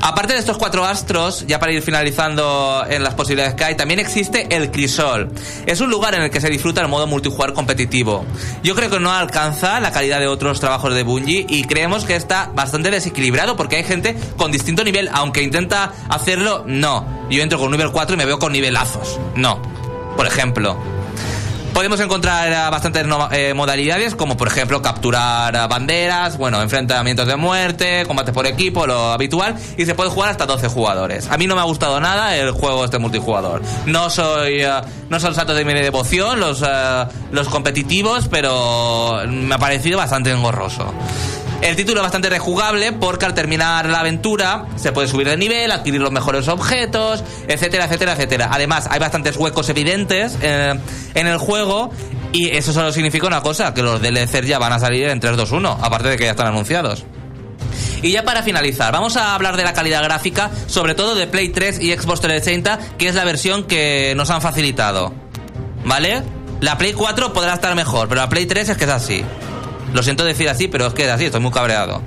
[0.00, 4.00] Aparte de estos cuatro astros, ya para ir finalizando en las posibilidades que hay, también
[4.00, 5.30] existe el Crisol.
[5.66, 8.24] Es un lugar en el que se disfruta el modo multijugador competitivo.
[8.62, 12.16] Yo creo que no alcanza la calidad de otros trabajos de Bungie y creemos que
[12.16, 17.28] está bastante desequilibrado porque hay gente con distinto nivel, aunque intenta hacerlo, no.
[17.28, 19.20] Yo entro con nivel 4 y me veo con nivelazos.
[19.36, 19.60] No.
[20.20, 20.76] Por ejemplo.
[21.72, 28.34] Podemos encontrar bastantes eh, modalidades, como por ejemplo capturar banderas, bueno, enfrentamientos de muerte, combates
[28.34, 31.30] por equipo, lo habitual, y se puede jugar hasta 12 jugadores.
[31.30, 33.62] A mí no me ha gustado nada el juego este multijugador.
[33.86, 39.54] No soy, eh, no son saltos de mi devoción los, eh, los competitivos, pero me
[39.54, 40.92] ha parecido bastante engorroso.
[41.62, 45.70] El título es bastante rejugable porque al terminar la aventura se puede subir de nivel,
[45.70, 48.48] adquirir los mejores objetos, etcétera, etcétera, etcétera.
[48.50, 50.74] Además, hay bastantes huecos evidentes eh,
[51.14, 51.90] en el juego
[52.32, 55.36] y eso solo significa una cosa, que los DLCs ya van a salir en 3,
[55.36, 57.04] 2, 1, aparte de que ya están anunciados.
[58.02, 61.50] Y ya para finalizar, vamos a hablar de la calidad gráfica, sobre todo de Play
[61.50, 65.12] 3 y Xbox 360, que es la versión que nos han facilitado.
[65.84, 66.22] ¿Vale?
[66.60, 69.24] La Play 4 podrá estar mejor, pero la Play 3 es que es así.
[69.92, 72.02] Lo siento decir así, pero es que es así, estoy muy cabreado.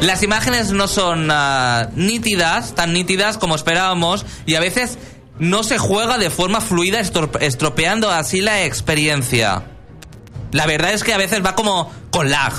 [0.00, 4.98] Las imágenes no son ah, nítidas, tan nítidas como esperábamos, y a veces
[5.38, 9.64] no se juega de forma fluida, estropeando así la experiencia.
[10.52, 12.52] La verdad es que a veces va como con lag.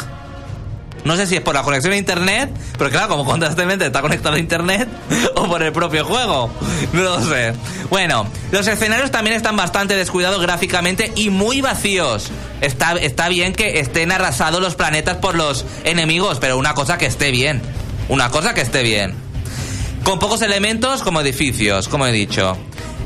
[1.06, 4.36] No sé si es por la conexión a internet, pero claro, como constantemente está conectado
[4.36, 4.88] a internet,
[5.36, 6.52] o por el propio juego.
[6.94, 7.54] No lo sé.
[7.90, 12.30] Bueno, los escenarios también están bastante descuidados gráficamente y muy vacíos.
[12.62, 17.06] Está, está bien que estén arrasados los planetas por los enemigos, pero una cosa que
[17.06, 17.62] esté bien.
[18.10, 19.14] Una cosa que esté bien.
[20.04, 22.58] Con pocos elementos como edificios, como he dicho.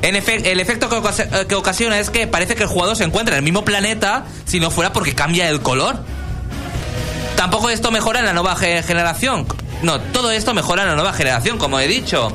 [0.01, 3.03] En efe- el efecto que, eh, que ocasiona es que parece que el jugador se
[3.03, 6.03] encuentra en el mismo planeta si no fuera porque cambia el color.
[7.43, 9.45] Tampoco esto mejora en la nueva ge- generación.
[9.81, 12.31] No, todo esto mejora en la nueva generación, como he dicho.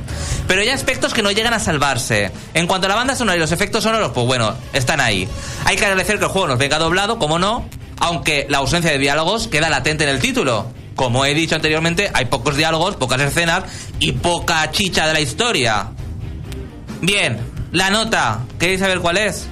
[0.47, 2.31] Pero hay aspectos que no llegan a salvarse.
[2.53, 5.27] En cuanto a la banda sonora y los efectos sonoros, pues bueno, están ahí.
[5.65, 7.65] Hay que agradecer que el juego nos venga doblado, como no,
[8.01, 10.67] aunque la ausencia de diálogos queda latente en el título.
[10.95, 13.65] Como he dicho anteriormente, hay pocos diálogos, pocas escenas
[14.01, 15.89] y poca chicha de la historia.
[17.01, 17.41] Bien,
[17.73, 18.41] la nota.
[18.59, 19.49] ¿Queréis saber cuál es?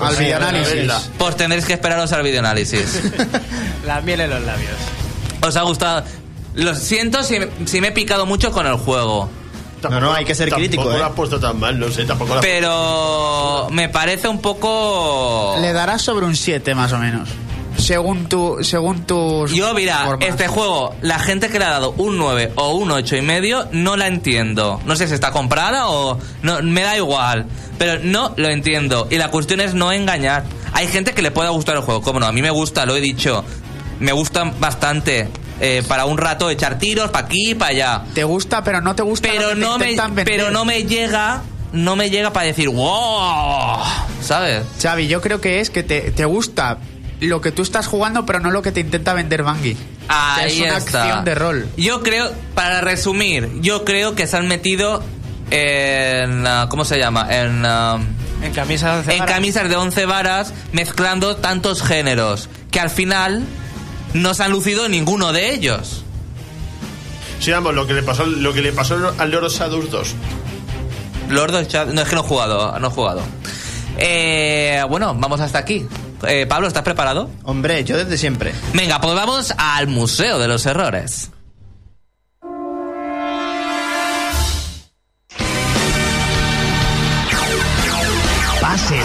[0.00, 1.10] Al sí, videoanálisis.
[1.18, 3.02] Pues tendréis que esperaros al videoanálisis.
[3.86, 4.76] La miel en los labios.
[5.42, 6.04] ¿Os ha gustado?
[6.54, 9.30] Lo siento si, si me he picado mucho con el juego.
[9.82, 11.02] No, no, hay que ser tampoco crítico, lo ¿eh?
[11.02, 15.56] has puesto tan mal, no sé, tampoco lo has Pero me parece un poco...
[15.58, 17.30] Le darás sobre un 7 más o menos.
[17.80, 20.28] Según tu, según tus Yo, mira, formas.
[20.28, 23.68] este juego, la gente que le ha dado un 9 o un 8 y medio,
[23.72, 24.80] no la entiendo.
[24.84, 26.18] No sé si está comprada o...
[26.42, 27.46] No, me da igual.
[27.78, 29.08] Pero no lo entiendo.
[29.10, 30.44] Y la cuestión es no engañar.
[30.72, 32.02] Hay gente que le pueda gustar el juego.
[32.02, 33.44] Como no, a mí me gusta, lo he dicho.
[33.98, 35.28] Me gustan bastante.
[35.60, 38.02] Eh, para un rato echar tiros, para aquí, para allá.
[38.14, 41.42] Te gusta, pero no te gusta Pero no, me, pero no me llega...
[41.72, 43.78] No me llega para decir, wow,
[44.20, 44.64] ¿sabes?
[44.82, 46.78] Xavi, yo creo que es que te, te gusta
[47.20, 49.74] lo que tú estás jugando, pero no lo que te intenta vender Bungie.
[49.74, 51.02] Que Ahí es una está.
[51.04, 51.68] acción de rol.
[51.76, 55.02] Yo creo, para resumir, yo creo que se han metido
[55.50, 56.46] en.
[56.46, 57.26] ah, ¿Cómo se llama?
[57.30, 57.64] En.
[57.66, 57.98] ah,
[58.42, 63.44] En camisas de en camisas de 11 varas, mezclando tantos géneros, que al final
[64.14, 66.04] no se han lucido ninguno de ellos.
[67.38, 70.14] Sí, vamos, lo que le pasó, lo que le pasó al Lord of Shadows 2.
[71.30, 73.22] Lord of Shadows- No, es que no he jugado, no he jugado.
[73.98, 75.86] Eh, bueno, vamos hasta aquí.
[76.26, 77.30] Eh, Pablo, ¿estás preparado?
[77.44, 78.52] Hombre, yo desde siempre.
[78.74, 81.30] Venga, pues vamos al Museo de los Errores.
[88.60, 89.02] Pasen,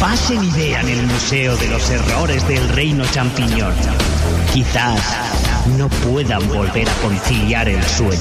[0.00, 3.74] pasen y vean el Museo de los Errores del Reino Champiñón.
[4.52, 5.00] Quizás
[5.78, 8.20] no puedan volver a conciliar el sueño.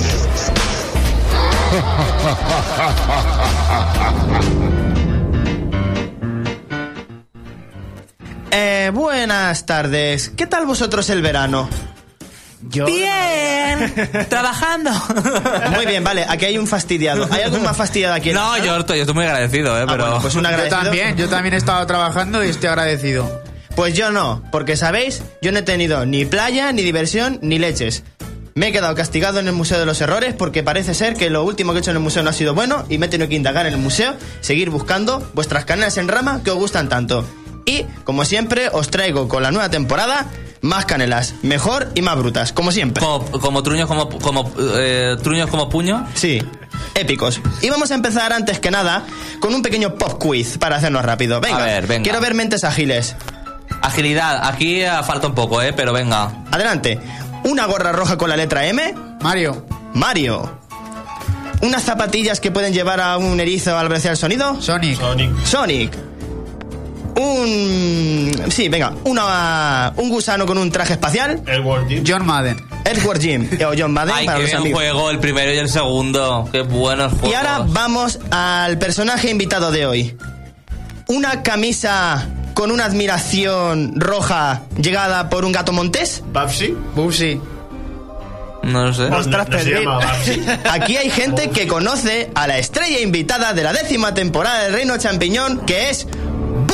[8.58, 10.30] Eh, buenas tardes.
[10.30, 11.68] ¿Qué tal vosotros el verano?
[12.62, 12.86] Yo...
[12.86, 13.94] Bien,
[14.30, 14.92] trabajando.
[15.76, 17.28] Muy bien, vale, aquí hay un fastidiado.
[17.32, 18.32] ¿Hay algún más fastidiado aquí?
[18.32, 19.82] No, yo estoy, yo estoy muy agradecido, ¿eh?
[19.82, 20.06] Ah, Pero...
[20.06, 23.44] bueno, pues un Yo también, yo también he estado trabajando y estoy agradecido.
[23.76, 28.04] Pues yo no, porque sabéis, yo no he tenido ni playa, ni diversión, ni leches.
[28.54, 31.44] Me he quedado castigado en el Museo de los Errores porque parece ser que lo
[31.44, 33.28] último que he hecho en el museo no ha sido bueno y me he tenido
[33.28, 37.26] que indagar en el museo, seguir buscando vuestras canelas en rama que os gustan tanto.
[37.66, 40.28] Y, como siempre, os traigo con la nueva temporada
[40.62, 43.04] más canelas, mejor y más brutas, como siempre.
[43.04, 46.08] Como, como truños como, como, eh, truños como puño.
[46.16, 46.42] Sí,
[46.96, 47.40] épicos.
[47.62, 49.04] Y vamos a empezar antes que nada
[49.40, 51.40] con un pequeño pop quiz para hacernos rápido.
[51.42, 52.04] Venga, A ver, venga.
[52.04, 53.16] quiero ver mentes ágiles.
[53.82, 55.74] Agilidad, aquí eh, falta un poco, ¿eh?
[55.74, 56.44] Pero venga.
[56.52, 57.00] Adelante.
[57.44, 58.94] Una gorra roja con la letra M.
[59.22, 60.60] Mario, Mario.
[61.62, 64.60] Unas zapatillas que pueden llevar a un erizo al apreciar el sonido.
[64.62, 65.46] Sonic, Sonic.
[65.46, 65.94] Sonic.
[67.16, 68.32] Un.
[68.50, 68.94] Sí, venga.
[69.06, 71.42] Una, un gusano con un traje espacial.
[71.48, 72.04] Edward Jim.
[72.06, 72.58] John Madden.
[72.84, 74.80] Edward Jim o John Madden Ay, para qué los bien amigos.
[74.82, 76.48] juego, el primero y el segundo.
[76.52, 77.30] Qué buenos juegos.
[77.32, 80.18] Y ahora vamos al personaje invitado de hoy.
[81.08, 86.24] Una camisa con una admiración roja llegada por un gato montés.
[86.32, 86.76] Babsy.
[86.96, 87.40] Bubsy.
[88.64, 89.10] No lo sé.
[89.10, 89.84] No, Ostras, no se Pedrín.
[89.84, 90.42] llama Babsy.
[90.72, 94.98] Aquí hay gente que conoce a la estrella invitada de la décima temporada del Reino
[94.98, 96.08] Champiñón, que es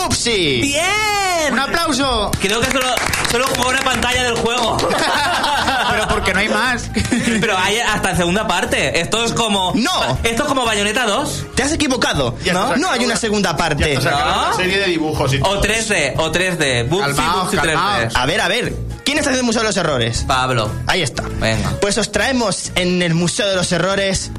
[0.04, 0.62] Bubsy.
[0.62, 1.54] ¡Bien!
[1.54, 2.32] ¡Un aplauso!
[2.42, 2.86] Creo que solo,
[3.32, 4.78] solo jugó una pantalla del juego.
[5.92, 6.90] Pero porque no hay más.
[7.42, 9.00] Pero hay hasta segunda parte.
[9.02, 9.74] Esto es como.
[9.76, 10.18] No.
[10.24, 11.46] Esto es como Bayonetta 2.
[11.56, 12.38] Te has equivocado.
[12.44, 13.96] Ya No, no hay una segunda parte.
[13.96, 14.02] ¿No?
[14.02, 15.62] una serie de dibujos y O todo.
[15.62, 16.88] 3D, o 3D.
[16.88, 17.62] Bubsy, Calmaos, Bubsy 3D.
[17.74, 18.16] calmaos.
[18.16, 18.74] A ver, a ver.
[19.04, 20.24] ¿Quién está haciendo el Museo de los Errores?
[20.28, 20.72] Pablo.
[20.88, 21.24] Ahí está.
[21.24, 21.72] Venga.
[21.82, 24.32] Pues os traemos en el Museo de los Errores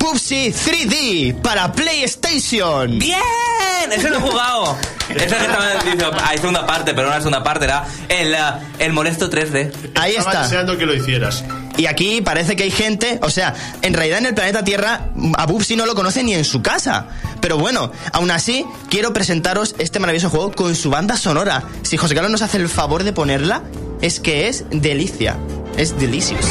[0.00, 2.98] Bubsy 3D para PlayStation.
[2.98, 3.20] ¡Bien!
[3.92, 4.76] Ese lo he jugado.
[5.10, 8.38] Ese que estaba diciendo, hay segunda parte, pero no la segunda parte, era el, eh,
[8.78, 9.70] el molesto 3D.
[9.96, 10.42] Ahí Estaba está.
[10.44, 11.44] deseando que lo hicieras.
[11.76, 15.46] Y aquí parece que hay gente, o sea, en realidad en el planeta Tierra a
[15.46, 17.06] Bubsy no lo conoce ni en su casa.
[17.40, 21.64] Pero bueno, aún así quiero presentaros este maravilloso juego con su banda sonora.
[21.82, 23.62] Si José Carlos nos hace el favor de ponerla,
[24.00, 25.36] es que es delicia.
[25.76, 26.44] Es delicious.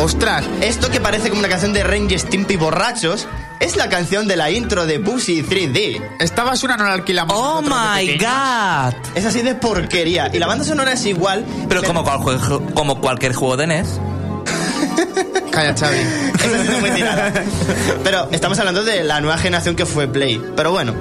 [0.00, 3.26] Ostras, Esto que parece como una canción de Ranger Stimpy borrachos
[3.58, 6.00] es la canción de la intro de Bubsy 3D.
[6.20, 7.36] esta basura no la alquilamos.
[7.36, 8.16] ¡Oh, my.
[8.16, 8.94] God!
[9.16, 10.30] Es así de porquería.
[10.32, 11.44] Y la banda sonora es igual.
[11.68, 12.38] Pero como, cual
[12.74, 13.88] como cualquier juego de NES.
[15.50, 15.96] Calla, Xavi.
[15.96, 17.32] Esa ha sido muy tirada.
[18.04, 20.42] Pero estamos hablando de la nueva generación que fue Play.
[20.56, 20.94] Pero bueno,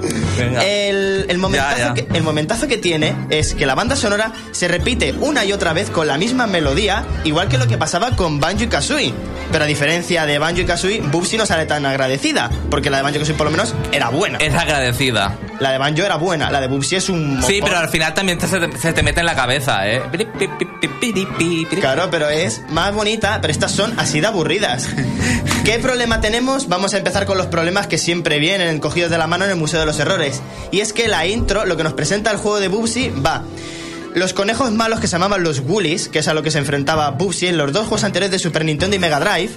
[0.62, 1.94] el, el momentazo Ya, ya.
[1.94, 5.74] Que, el momentazo que tiene es que la banda sonora se repite una y otra
[5.74, 9.14] vez con la misma melodía, igual que lo que pasaba con Banjo y Kazooie.
[9.52, 13.04] Pero a diferencia de Banjo y Kazooie, Bubsy no sale tan agradecida, porque la de
[13.04, 14.38] Banjo y Kazooie por lo menos era buena.
[14.40, 15.38] Es agradecida.
[15.60, 17.42] La de Banjo era buena, la de Bubsy es un...
[17.42, 20.02] Sí, pero al final también te- se, te, se te mete en la cabeza, ¿eh?
[21.80, 24.88] Claro, pero es más bonita, pero estas son así de aburridas.
[25.66, 26.68] ¿Qué problema tenemos?
[26.68, 29.58] Vamos a empezar con los problemas que siempre vienen cogidos de la mano en el
[29.58, 30.42] Museo de los Errores.
[30.72, 33.44] Y es que la intro, lo que nos presenta el juego de Bubsy, va.
[34.14, 37.10] Los conejos malos que se llamaban los Woolies, que es a lo que se enfrentaba
[37.12, 39.52] Bubsy en los dos juegos anteriores de Super Nintendo y Mega Drive,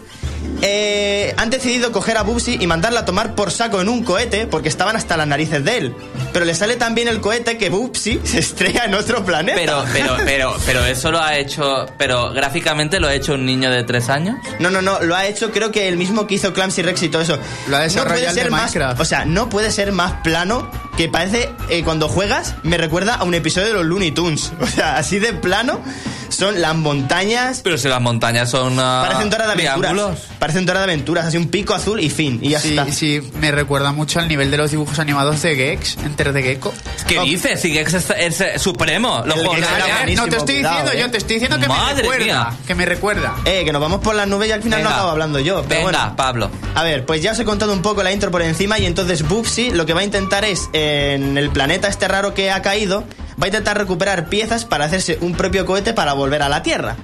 [0.63, 4.47] eh, han decidido coger a Bubsy y mandarla a tomar por saco en un cohete
[4.47, 5.95] porque estaban hasta las narices de él.
[6.33, 9.59] Pero le sale tan bien el cohete que Bubsy se estrella en otro planeta.
[9.59, 11.87] Pero, pero, pero, pero eso lo ha hecho.
[11.99, 14.37] Pero gráficamente lo ha hecho un niño de tres años.
[14.59, 17.09] No, no, no, lo ha hecho creo que el mismo que hizo Clamsy Rex y
[17.09, 17.39] todo eso.
[17.69, 19.01] Lo ha No desarrollado puede el ser de más, Minecraft.
[19.01, 20.71] o sea, no puede ser más plano
[21.01, 24.53] que parece eh, cuando juegas me recuerda a un episodio de los Looney Tunes.
[24.61, 25.81] O sea, así de plano
[26.29, 27.61] son las montañas.
[27.65, 28.79] Pero si las montañas son.
[28.79, 29.79] ah, Parecen Dora de aventuras.
[29.93, 30.19] triángulos.
[30.39, 32.39] Parecen Dora de aventuras, así un pico azul y fin.
[32.43, 32.93] Y ya Sí, está.
[32.93, 36.73] sí, me recuerda mucho al nivel de los dibujos animados de Gex, Enter de Gecko.
[37.09, 37.61] ¿Qué dices?
[37.61, 39.23] Si Gex es, es, eh, supremo.
[39.25, 40.15] Los juegos de.
[40.17, 41.01] No te estoy cuidado, diciendo eh.
[41.01, 42.25] yo, te estoy diciendo que Madre me recuerda.
[42.25, 42.51] mía.
[42.67, 43.35] Que me recuerda.
[43.47, 44.97] Eh, que nos vamos por las nubes y al final no Venga.
[44.99, 45.65] acabo hablando yo.
[45.69, 46.17] Pero Venga, bueno.
[46.17, 46.51] Pablo.
[46.75, 49.27] A ver, pues ya os he contado un poco la intro por encima y entonces
[49.27, 50.69] Bubsy lo que va a intentar es,
[51.15, 53.05] en el planeta este raro que ha caído,
[53.41, 56.97] va a intentar recuperar piezas para hacerse un propio cohete para volver a la Tierra.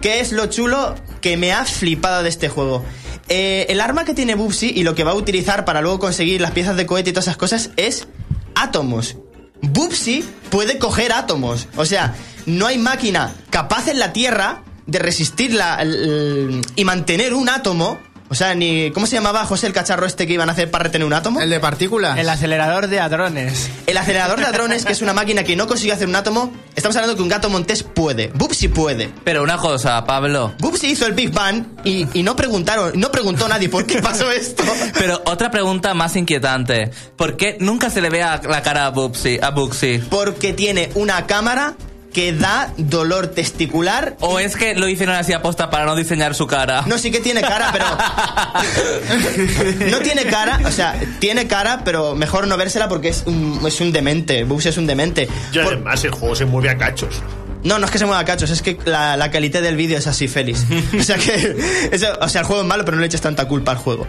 [0.00, 2.84] ¿Qué es lo chulo que me ha flipado de este juego?
[3.28, 6.40] Eh, el arma que tiene Bubsy y lo que va a utilizar para luego conseguir
[6.40, 8.06] las piezas de cohete y todas esas cosas es
[8.54, 9.16] átomos.
[9.62, 11.66] Bubsy puede coger átomos.
[11.76, 12.14] O sea,
[12.44, 17.98] no hay máquina capaz en la Tierra de resistir la, el- y mantener un átomo.
[18.28, 18.90] O sea, ni.
[18.90, 21.40] ¿Cómo se llamaba José el cacharro este que iban a hacer para retener un átomo?
[21.40, 22.18] El de partículas.
[22.18, 23.70] El acelerador de hadrones.
[23.86, 26.52] El acelerador de hadrones, que es una máquina que no consiguió hacer un átomo.
[26.74, 28.28] Estamos hablando que un gato montés puede.
[28.34, 29.10] Bubsy puede.
[29.24, 30.54] Pero una cosa, Pablo.
[30.58, 34.30] Bubsy hizo el Big Bang y, y no preguntaron, no preguntó nadie por qué pasó
[34.30, 34.64] esto.
[34.98, 36.90] Pero otra pregunta más inquietante.
[37.16, 39.38] ¿Por qué nunca se le ve a la cara a Bubsy?
[39.40, 39.98] A Bugsy?
[40.10, 41.74] Porque tiene una cámara
[42.16, 44.16] que da dolor testicular.
[44.20, 46.82] ¿O es que lo hicieron así aposta para no diseñar su cara?
[46.86, 47.84] No, sí que tiene cara, pero.
[49.90, 53.78] no tiene cara, o sea, tiene cara, pero mejor no vérsela porque es un, es
[53.82, 54.44] un demente.
[54.44, 55.28] Bubsy es un demente.
[55.52, 57.20] Y Por- además el juego se mueve a cachos.
[57.64, 60.06] No, no es que se mueva cachos, es que la, la calidad del vídeo es
[60.06, 60.64] así, Félix.
[60.98, 61.88] O sea que.
[61.92, 64.06] eso- o sea, el juego es malo, pero no le eches tanta culpa al juego.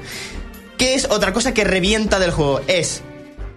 [0.78, 2.62] ¿Qué es otra cosa que revienta del juego?
[2.68, 3.02] Es.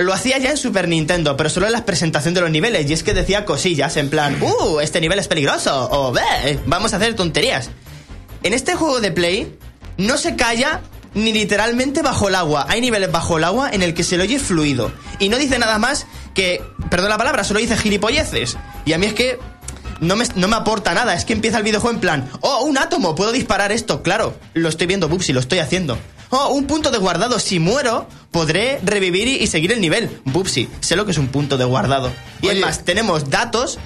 [0.00, 2.88] Lo hacía ya en Super Nintendo, pero solo en la presentación de los niveles.
[2.88, 4.80] Y es que decía cosillas en plan, ¡Uh!
[4.80, 5.90] Este nivel es peligroso.
[5.92, 7.68] O ve, vamos a hacer tonterías.
[8.42, 9.58] En este juego de Play,
[9.98, 10.80] no se calla
[11.12, 12.64] ni literalmente bajo el agua.
[12.70, 14.90] Hay niveles bajo el agua en el que se le oye fluido.
[15.18, 16.62] Y no dice nada más que.
[16.88, 18.56] Perdón la palabra, solo dice gilipolleces.
[18.86, 19.38] Y a mí es que.
[20.00, 22.78] No me, no me aporta nada, es que empieza el videojuego en plan, oh, un
[22.78, 25.98] átomo, puedo disparar esto, claro, lo estoy viendo, Bubsy, lo estoy haciendo.
[26.30, 30.20] Oh, un punto de guardado, si muero, podré revivir y, y seguir el nivel.
[30.24, 32.12] Bubsy, sé lo que es un punto de guardado.
[32.40, 32.60] Y es Oye.
[32.60, 33.78] más, tenemos datos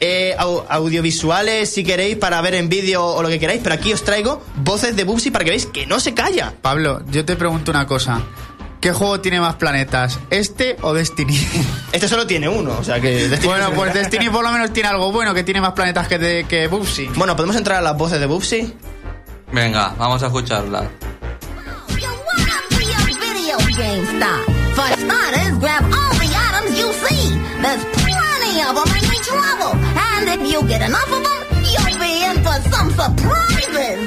[0.00, 3.92] eh, au- audiovisuales si queréis para ver en vídeo o lo que queráis, pero aquí
[3.92, 6.54] os traigo voces de Bubsy para que veáis que no se calla.
[6.62, 8.22] Pablo, yo te pregunto una cosa.
[8.80, 10.20] ¿Qué juego tiene más planetas?
[10.30, 11.36] ¿Este o Destiny?
[11.92, 13.10] Este solo tiene uno, o sea que...
[13.28, 13.92] Destiny bueno, pues.
[13.92, 17.06] Destiny por lo menos tiene algo bueno, que tiene más planetas que, de, que Bubsy.
[17.16, 18.72] Bueno, podemos entrar a las voces de Bubsy.
[19.50, 20.88] Venga, vamos a escucharla.
[23.78, 24.44] Video game star?
[24.74, 27.38] For starters, grab all the items you see.
[27.62, 29.72] There's plenty of them in each level.
[29.96, 33.98] And if you get enough of them, you'll be in for some surprises.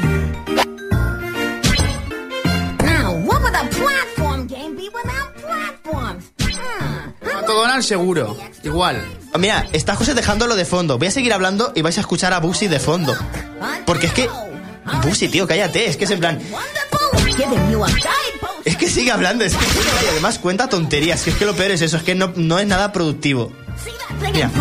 [2.84, 6.32] Now, what would a platform game be without platforms?
[6.40, 7.82] Hmm.
[7.82, 9.02] Seguro, igual.
[9.34, 10.98] Oh, Mira, está José dejándolo de fondo.
[10.98, 13.16] Voy a seguir hablando y vais a escuchar a Bubsy de fondo.
[13.86, 14.30] Porque es que...
[15.04, 15.88] Bubsy, tío, cállate.
[15.88, 16.40] Es que es en plan...
[18.66, 21.24] Es que sigue hablando, es que y además cuenta tonterías.
[21.24, 23.52] Que es que lo peor es eso, es que no, no es nada productivo.
[24.22, 24.52] Mira.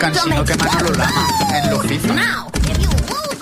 [0.00, 1.26] cansino que Manolo Lama
[1.62, 2.49] en los FIFA.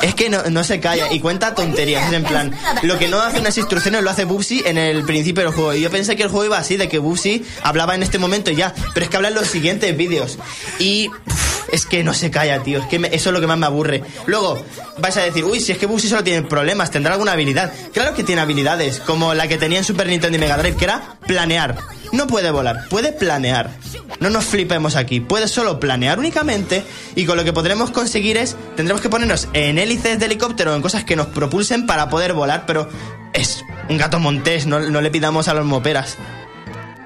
[0.03, 2.07] Es que no, no se calla y cuenta tonterías.
[2.09, 5.43] Es en plan, lo que no hace unas instrucciones lo hace Bubsy en el principio
[5.43, 5.75] del juego.
[5.75, 8.51] Y yo pensé que el juego iba así, de que Bubsy hablaba en este momento
[8.51, 8.73] y ya.
[8.95, 10.39] Pero es que habla en los siguientes vídeos.
[10.79, 11.11] Y
[11.73, 12.79] es que no se calla, tío.
[12.79, 14.03] Es que me- eso es lo que más me aburre.
[14.27, 14.63] Luego,
[14.99, 17.73] vais a decir, uy, si es que Bubsy solo tiene problemas, tendrá alguna habilidad.
[17.93, 20.85] Claro que tiene habilidades, como la que tenía en Super Nintendo y Mega Drive, que
[20.85, 21.77] era planear.
[22.13, 23.71] No puede volar, puede planear.
[24.21, 26.83] No nos flipemos aquí, puede solo planear únicamente
[27.15, 30.83] y con lo que podremos conseguir es, tendremos que ponernos en hélices de helicóptero, en
[30.83, 32.89] cosas que nos propulsen para poder volar, pero
[33.33, 36.17] es un gato montés, no, le pidamos a los moperas.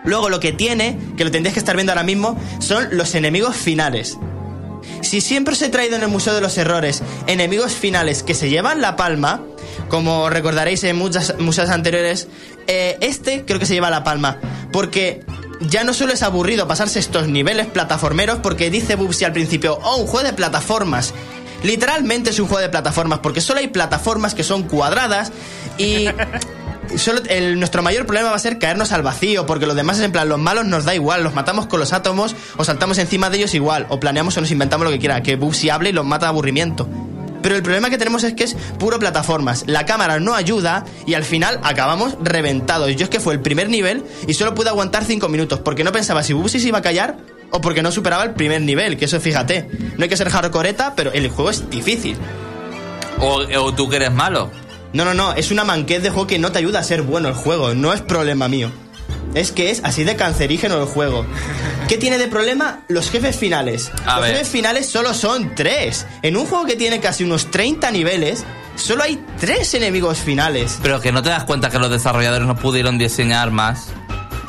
[0.05, 3.57] Luego lo que tiene, que lo tendréis que estar viendo ahora mismo, son los enemigos
[3.57, 4.19] finales.
[5.01, 8.49] Si siempre os he traído en el Museo de los Errores enemigos finales que se
[8.49, 9.43] llevan la palma,
[9.89, 12.29] como recordaréis en muchas museos anteriores,
[12.67, 14.39] eh, este creo que se lleva la palma.
[14.73, 15.23] Porque
[15.61, 19.97] ya no solo es aburrido pasarse estos niveles plataformeros, porque dice Bubsy al principio, oh,
[19.99, 21.13] un juego de plataformas.
[21.63, 25.31] Literalmente es un juego de plataformas, porque solo hay plataformas que son cuadradas
[25.79, 26.07] y
[26.97, 30.05] solo el- nuestro mayor problema va a ser caernos al vacío, porque los demás es
[30.05, 33.31] en plan, los malos nos da igual, los matamos con los átomos o saltamos encima
[33.31, 35.93] de ellos igual, o planeamos o nos inventamos lo que quiera, que Bubsy hable y
[35.93, 36.89] los mata de aburrimiento.
[37.43, 39.65] Pero el problema que tenemos es que es puro plataformas.
[39.67, 42.95] La cámara no ayuda y al final acabamos reventados.
[42.97, 45.93] Yo es que fue el primer nivel y solo pude aguantar 5 minutos porque no
[45.93, 47.19] pensaba si Bubsy se iba a callar
[47.51, 49.69] o porque no superaba el primer nivel, que eso fíjate.
[49.97, 52.17] No hay que ser hardcoreta, pero el juego es difícil.
[53.21, 54.51] O, o tú que eres malo.
[54.93, 57.29] No, no, no, es una manquez de juego que no te ayuda a ser bueno
[57.29, 58.71] el juego, no es problema mío.
[59.35, 61.25] Es que es así de cancerígeno el juego.
[61.89, 62.81] ¿Qué tiene de problema?
[62.89, 63.91] Los jefes finales.
[64.07, 64.33] A Los ver.
[64.37, 66.07] jefes finales solo son tres.
[66.23, 68.45] En un juego que tiene casi unos 30 niveles,
[68.77, 70.79] solo hay tres enemigos finales.
[70.83, 73.89] Pero que no te das cuenta que los desarrolladores no pudieron diseñar más.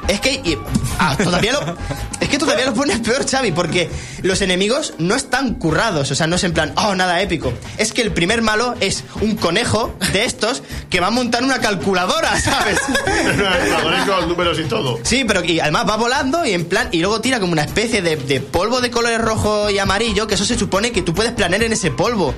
[0.07, 0.57] Es que y-
[0.99, 1.77] ah, todavía lo,
[2.19, 3.89] es que todavía lo pones peor, Xavi, porque
[4.21, 7.53] los enemigos no están currados, o sea, no es en plan, oh, nada épico.
[7.77, 11.59] Es que el primer malo es un conejo de estos que va a montar una
[11.59, 12.79] calculadora, ¿sabes?
[12.81, 14.99] con los números y todo.
[15.03, 18.01] Sí, pero y además va volando y en plan y luego tira como una especie
[18.01, 21.31] de, de polvo de colores rojo y amarillo, que eso se supone que tú puedes
[21.31, 22.33] planear en ese polvo.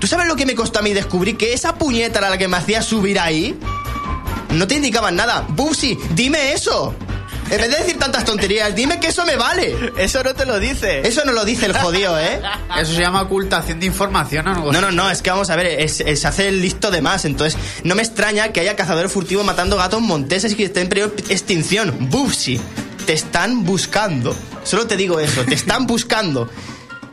[0.00, 2.48] ¿Tú sabes lo que me costó a mí descubrir que esa puñeta era la que
[2.48, 3.58] me hacía subir ahí?
[4.54, 5.44] No te indicaban nada.
[5.48, 6.94] Bubsy, dime eso.
[7.50, 9.92] En vez de decir tantas tonterías, dime que eso me vale.
[9.98, 11.06] Eso no te lo dice.
[11.06, 12.40] Eso no lo dice el jodido, ¿eh?
[12.80, 14.72] Eso se llama ocultación de información, ¿no?
[14.72, 17.02] No, no, no, es que vamos a ver, es- es- se hace el listo de
[17.02, 17.26] más.
[17.26, 20.88] Entonces, no me extraña que haya cazadores furtivos matando gatos monteses y que estén en
[20.88, 22.08] peligro de extinción.
[22.10, 22.58] Bubsy,
[23.04, 24.34] te están buscando.
[24.64, 26.48] Solo te digo eso, te están buscando.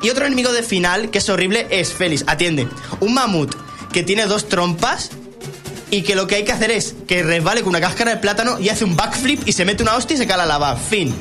[0.02, 2.24] Y otro enemigo de final que es horrible es Félix.
[2.28, 2.68] Atiende,
[3.02, 3.54] un mamut
[3.92, 5.12] que tiene dos trompas
[5.92, 8.60] y que lo que hay que hacer es que resbale con una cáscara de plátano
[8.60, 10.76] y hace un backflip y se mete una hostia y se cae a la lava.
[10.78, 11.14] Fin.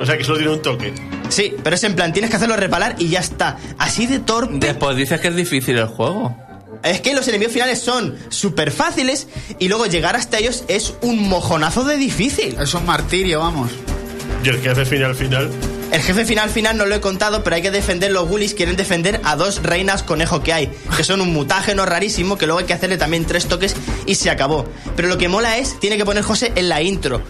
[0.00, 0.92] O sea que solo tiene un toque.
[1.28, 3.58] Sí, pero es en plan, tienes que hacerlo reparar y ya está.
[3.76, 4.54] Así de torpe.
[4.58, 6.34] Después dices que es difícil el juego.
[6.82, 9.28] Es que los enemigos finales son súper fáciles
[9.58, 12.56] y luego llegar hasta ellos es un mojonazo de difícil.
[12.60, 13.70] Es un martirio, vamos.
[14.44, 15.50] Y el jefe final final.
[15.90, 18.52] El jefe final final no lo he contado, pero hay que defender los bullies.
[18.54, 22.60] Quieren defender a dos reinas conejo que hay, que son un mutágeno rarísimo que luego
[22.60, 23.74] hay que hacerle también tres toques
[24.04, 24.66] y se acabó.
[24.96, 27.22] Pero lo que mola es, tiene que poner José en la intro.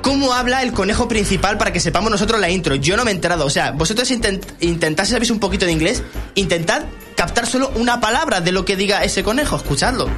[0.00, 2.74] ¿Cómo habla el conejo principal para que sepamos nosotros la intro?
[2.74, 3.44] Yo no me he enterado.
[3.44, 6.02] O sea, vosotros intent intentad, si sabéis un poquito de inglés,
[6.34, 6.84] intentad
[7.14, 9.56] captar solo una palabra de lo que diga ese conejo.
[9.56, 10.08] Escuchadlo.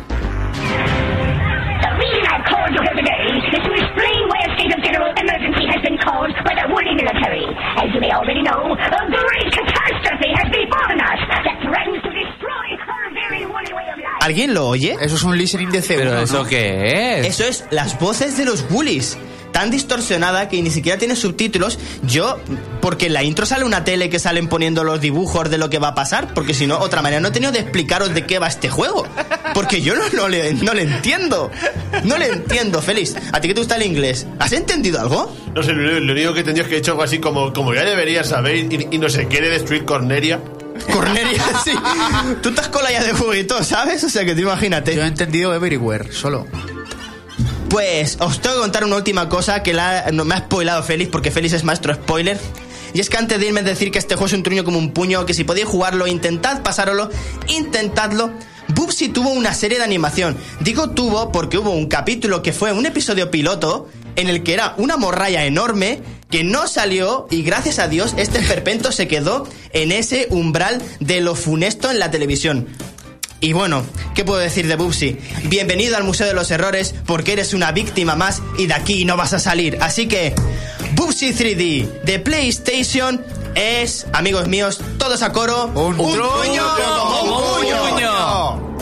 [5.35, 5.64] The
[6.05, 7.45] caused by the woolly military.
[7.81, 12.67] As you may already know, a great catastrophe has befallen us that threatens to destroy
[12.93, 14.21] our very woolly way of life.
[14.21, 14.97] ¿Alguien lo oye?
[15.01, 15.97] Eso es un listening de C1.
[15.97, 17.27] ¿Pero eso qué es?
[17.27, 19.19] Eso es las voces de los bullies.
[19.55, 21.79] Tan distorsionada que ni siquiera tiene subtítulos.
[22.03, 22.41] Yo,
[22.81, 25.79] porque en la intro sale una tele que salen poniendo los dibujos de lo que
[25.79, 28.41] va a pasar, porque si no, otra manera no he tenido de explicaros de qué
[28.41, 29.07] va este juego.
[29.55, 31.53] Porque yo no, no, le, no le entiendo.
[32.03, 33.15] No le entiendo, Félix.
[33.31, 34.27] ¿A ti que te gusta el inglés?
[34.41, 35.33] ¿Has entendido algo?
[35.55, 37.73] No sé, lo, lo único que tendría es que he hecho algo así como, como
[37.75, 40.41] ya deberías saber y, y no se quiere destruir Corneria.
[40.93, 41.71] Cornelia, sí.
[42.43, 44.03] Tú estás con la ya de todo, ¿sabes?
[44.03, 44.97] O sea que tú imagínate.
[44.97, 46.49] Yo he entendido Everywhere, solo.
[47.75, 49.77] Pues os tengo que contar una última cosa que
[50.13, 52.39] no, me ha spoilado Félix, porque Félix es maestro spoiler.
[52.93, 54.79] Y es que antes de irme a decir que este juego es un truño como
[54.79, 57.11] un puño, que si podéis jugarlo, intentad pasároslo,
[57.49, 58.31] intentadlo.
[58.69, 60.37] Bubsy tuvo una serie de animación.
[60.61, 64.75] Digo tuvo porque hubo un capítulo que fue un episodio piloto en el que era
[64.79, 66.01] una morralla enorme
[66.31, 71.21] que no salió y gracias a Dios este esperpento se quedó en ese umbral de
[71.21, 72.69] lo funesto en la televisión.
[73.45, 73.85] Y bueno,
[74.15, 75.19] ¿qué puedo decir de Bubsy?
[75.45, 79.19] Bienvenido al Museo de los Errores porque eres una víctima más y de aquí no
[79.19, 79.77] vas a salir.
[79.83, 80.35] Así que,
[80.95, 83.23] Bubsy 3D de PlayStation
[83.55, 86.65] es, amigos míos, todos a coro, un, truño
[87.21, 88.74] como un puño.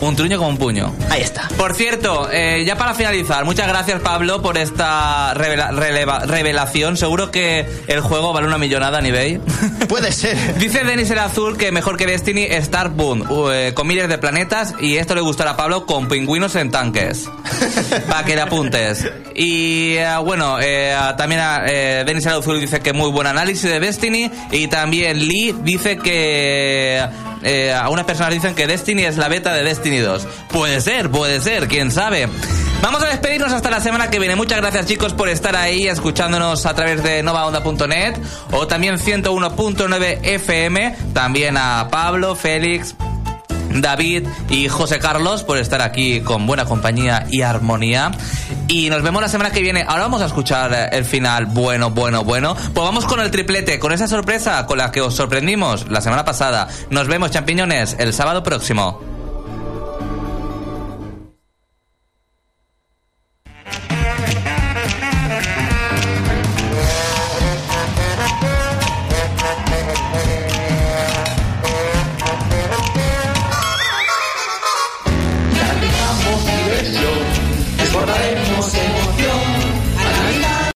[0.00, 0.92] Un truño como un puño.
[1.08, 1.48] Ahí está.
[1.56, 6.96] Por cierto, eh, ya para finalizar, muchas gracias Pablo por esta revela- releva- revelación.
[6.96, 9.38] Seguro que el juego vale una millonada en eBay.
[9.88, 10.58] Puede ser.
[10.58, 14.74] Dice Denis el Azul que mejor que Destiny Star Boom, eh, con miles de planetas
[14.80, 17.28] y esto le gustará a Pablo con pingüinos en tanques.
[18.08, 19.06] Para que le apuntes.
[19.34, 23.80] Y eh, bueno, eh, también eh, Denis el Azul dice que muy buen análisis de
[23.80, 27.00] Destiny y también Lee dice que
[27.44, 30.26] eh, algunas personas dicen que Destiny es la beta de Destiny 2.
[30.50, 32.28] Puede ser, puede ser, quién sabe.
[32.82, 34.36] Vamos a despedirnos hasta la semana que viene.
[34.36, 38.16] Muchas gracias chicos por estar ahí escuchándonos a través de novaonda.net
[38.52, 40.96] o también 101.9 FM.
[41.14, 42.94] También a Pablo, Félix,
[43.74, 48.12] David y José Carlos por estar aquí con buena compañía y armonía.
[48.68, 49.84] Y nos vemos la semana que viene.
[49.86, 52.54] Ahora vamos a escuchar eh, el final bueno, bueno, bueno.
[52.54, 56.24] Pues vamos con el triplete, con esa sorpresa con la que os sorprendimos la semana
[56.24, 56.68] pasada.
[56.90, 59.13] Nos vemos, champiñones, el sábado próximo.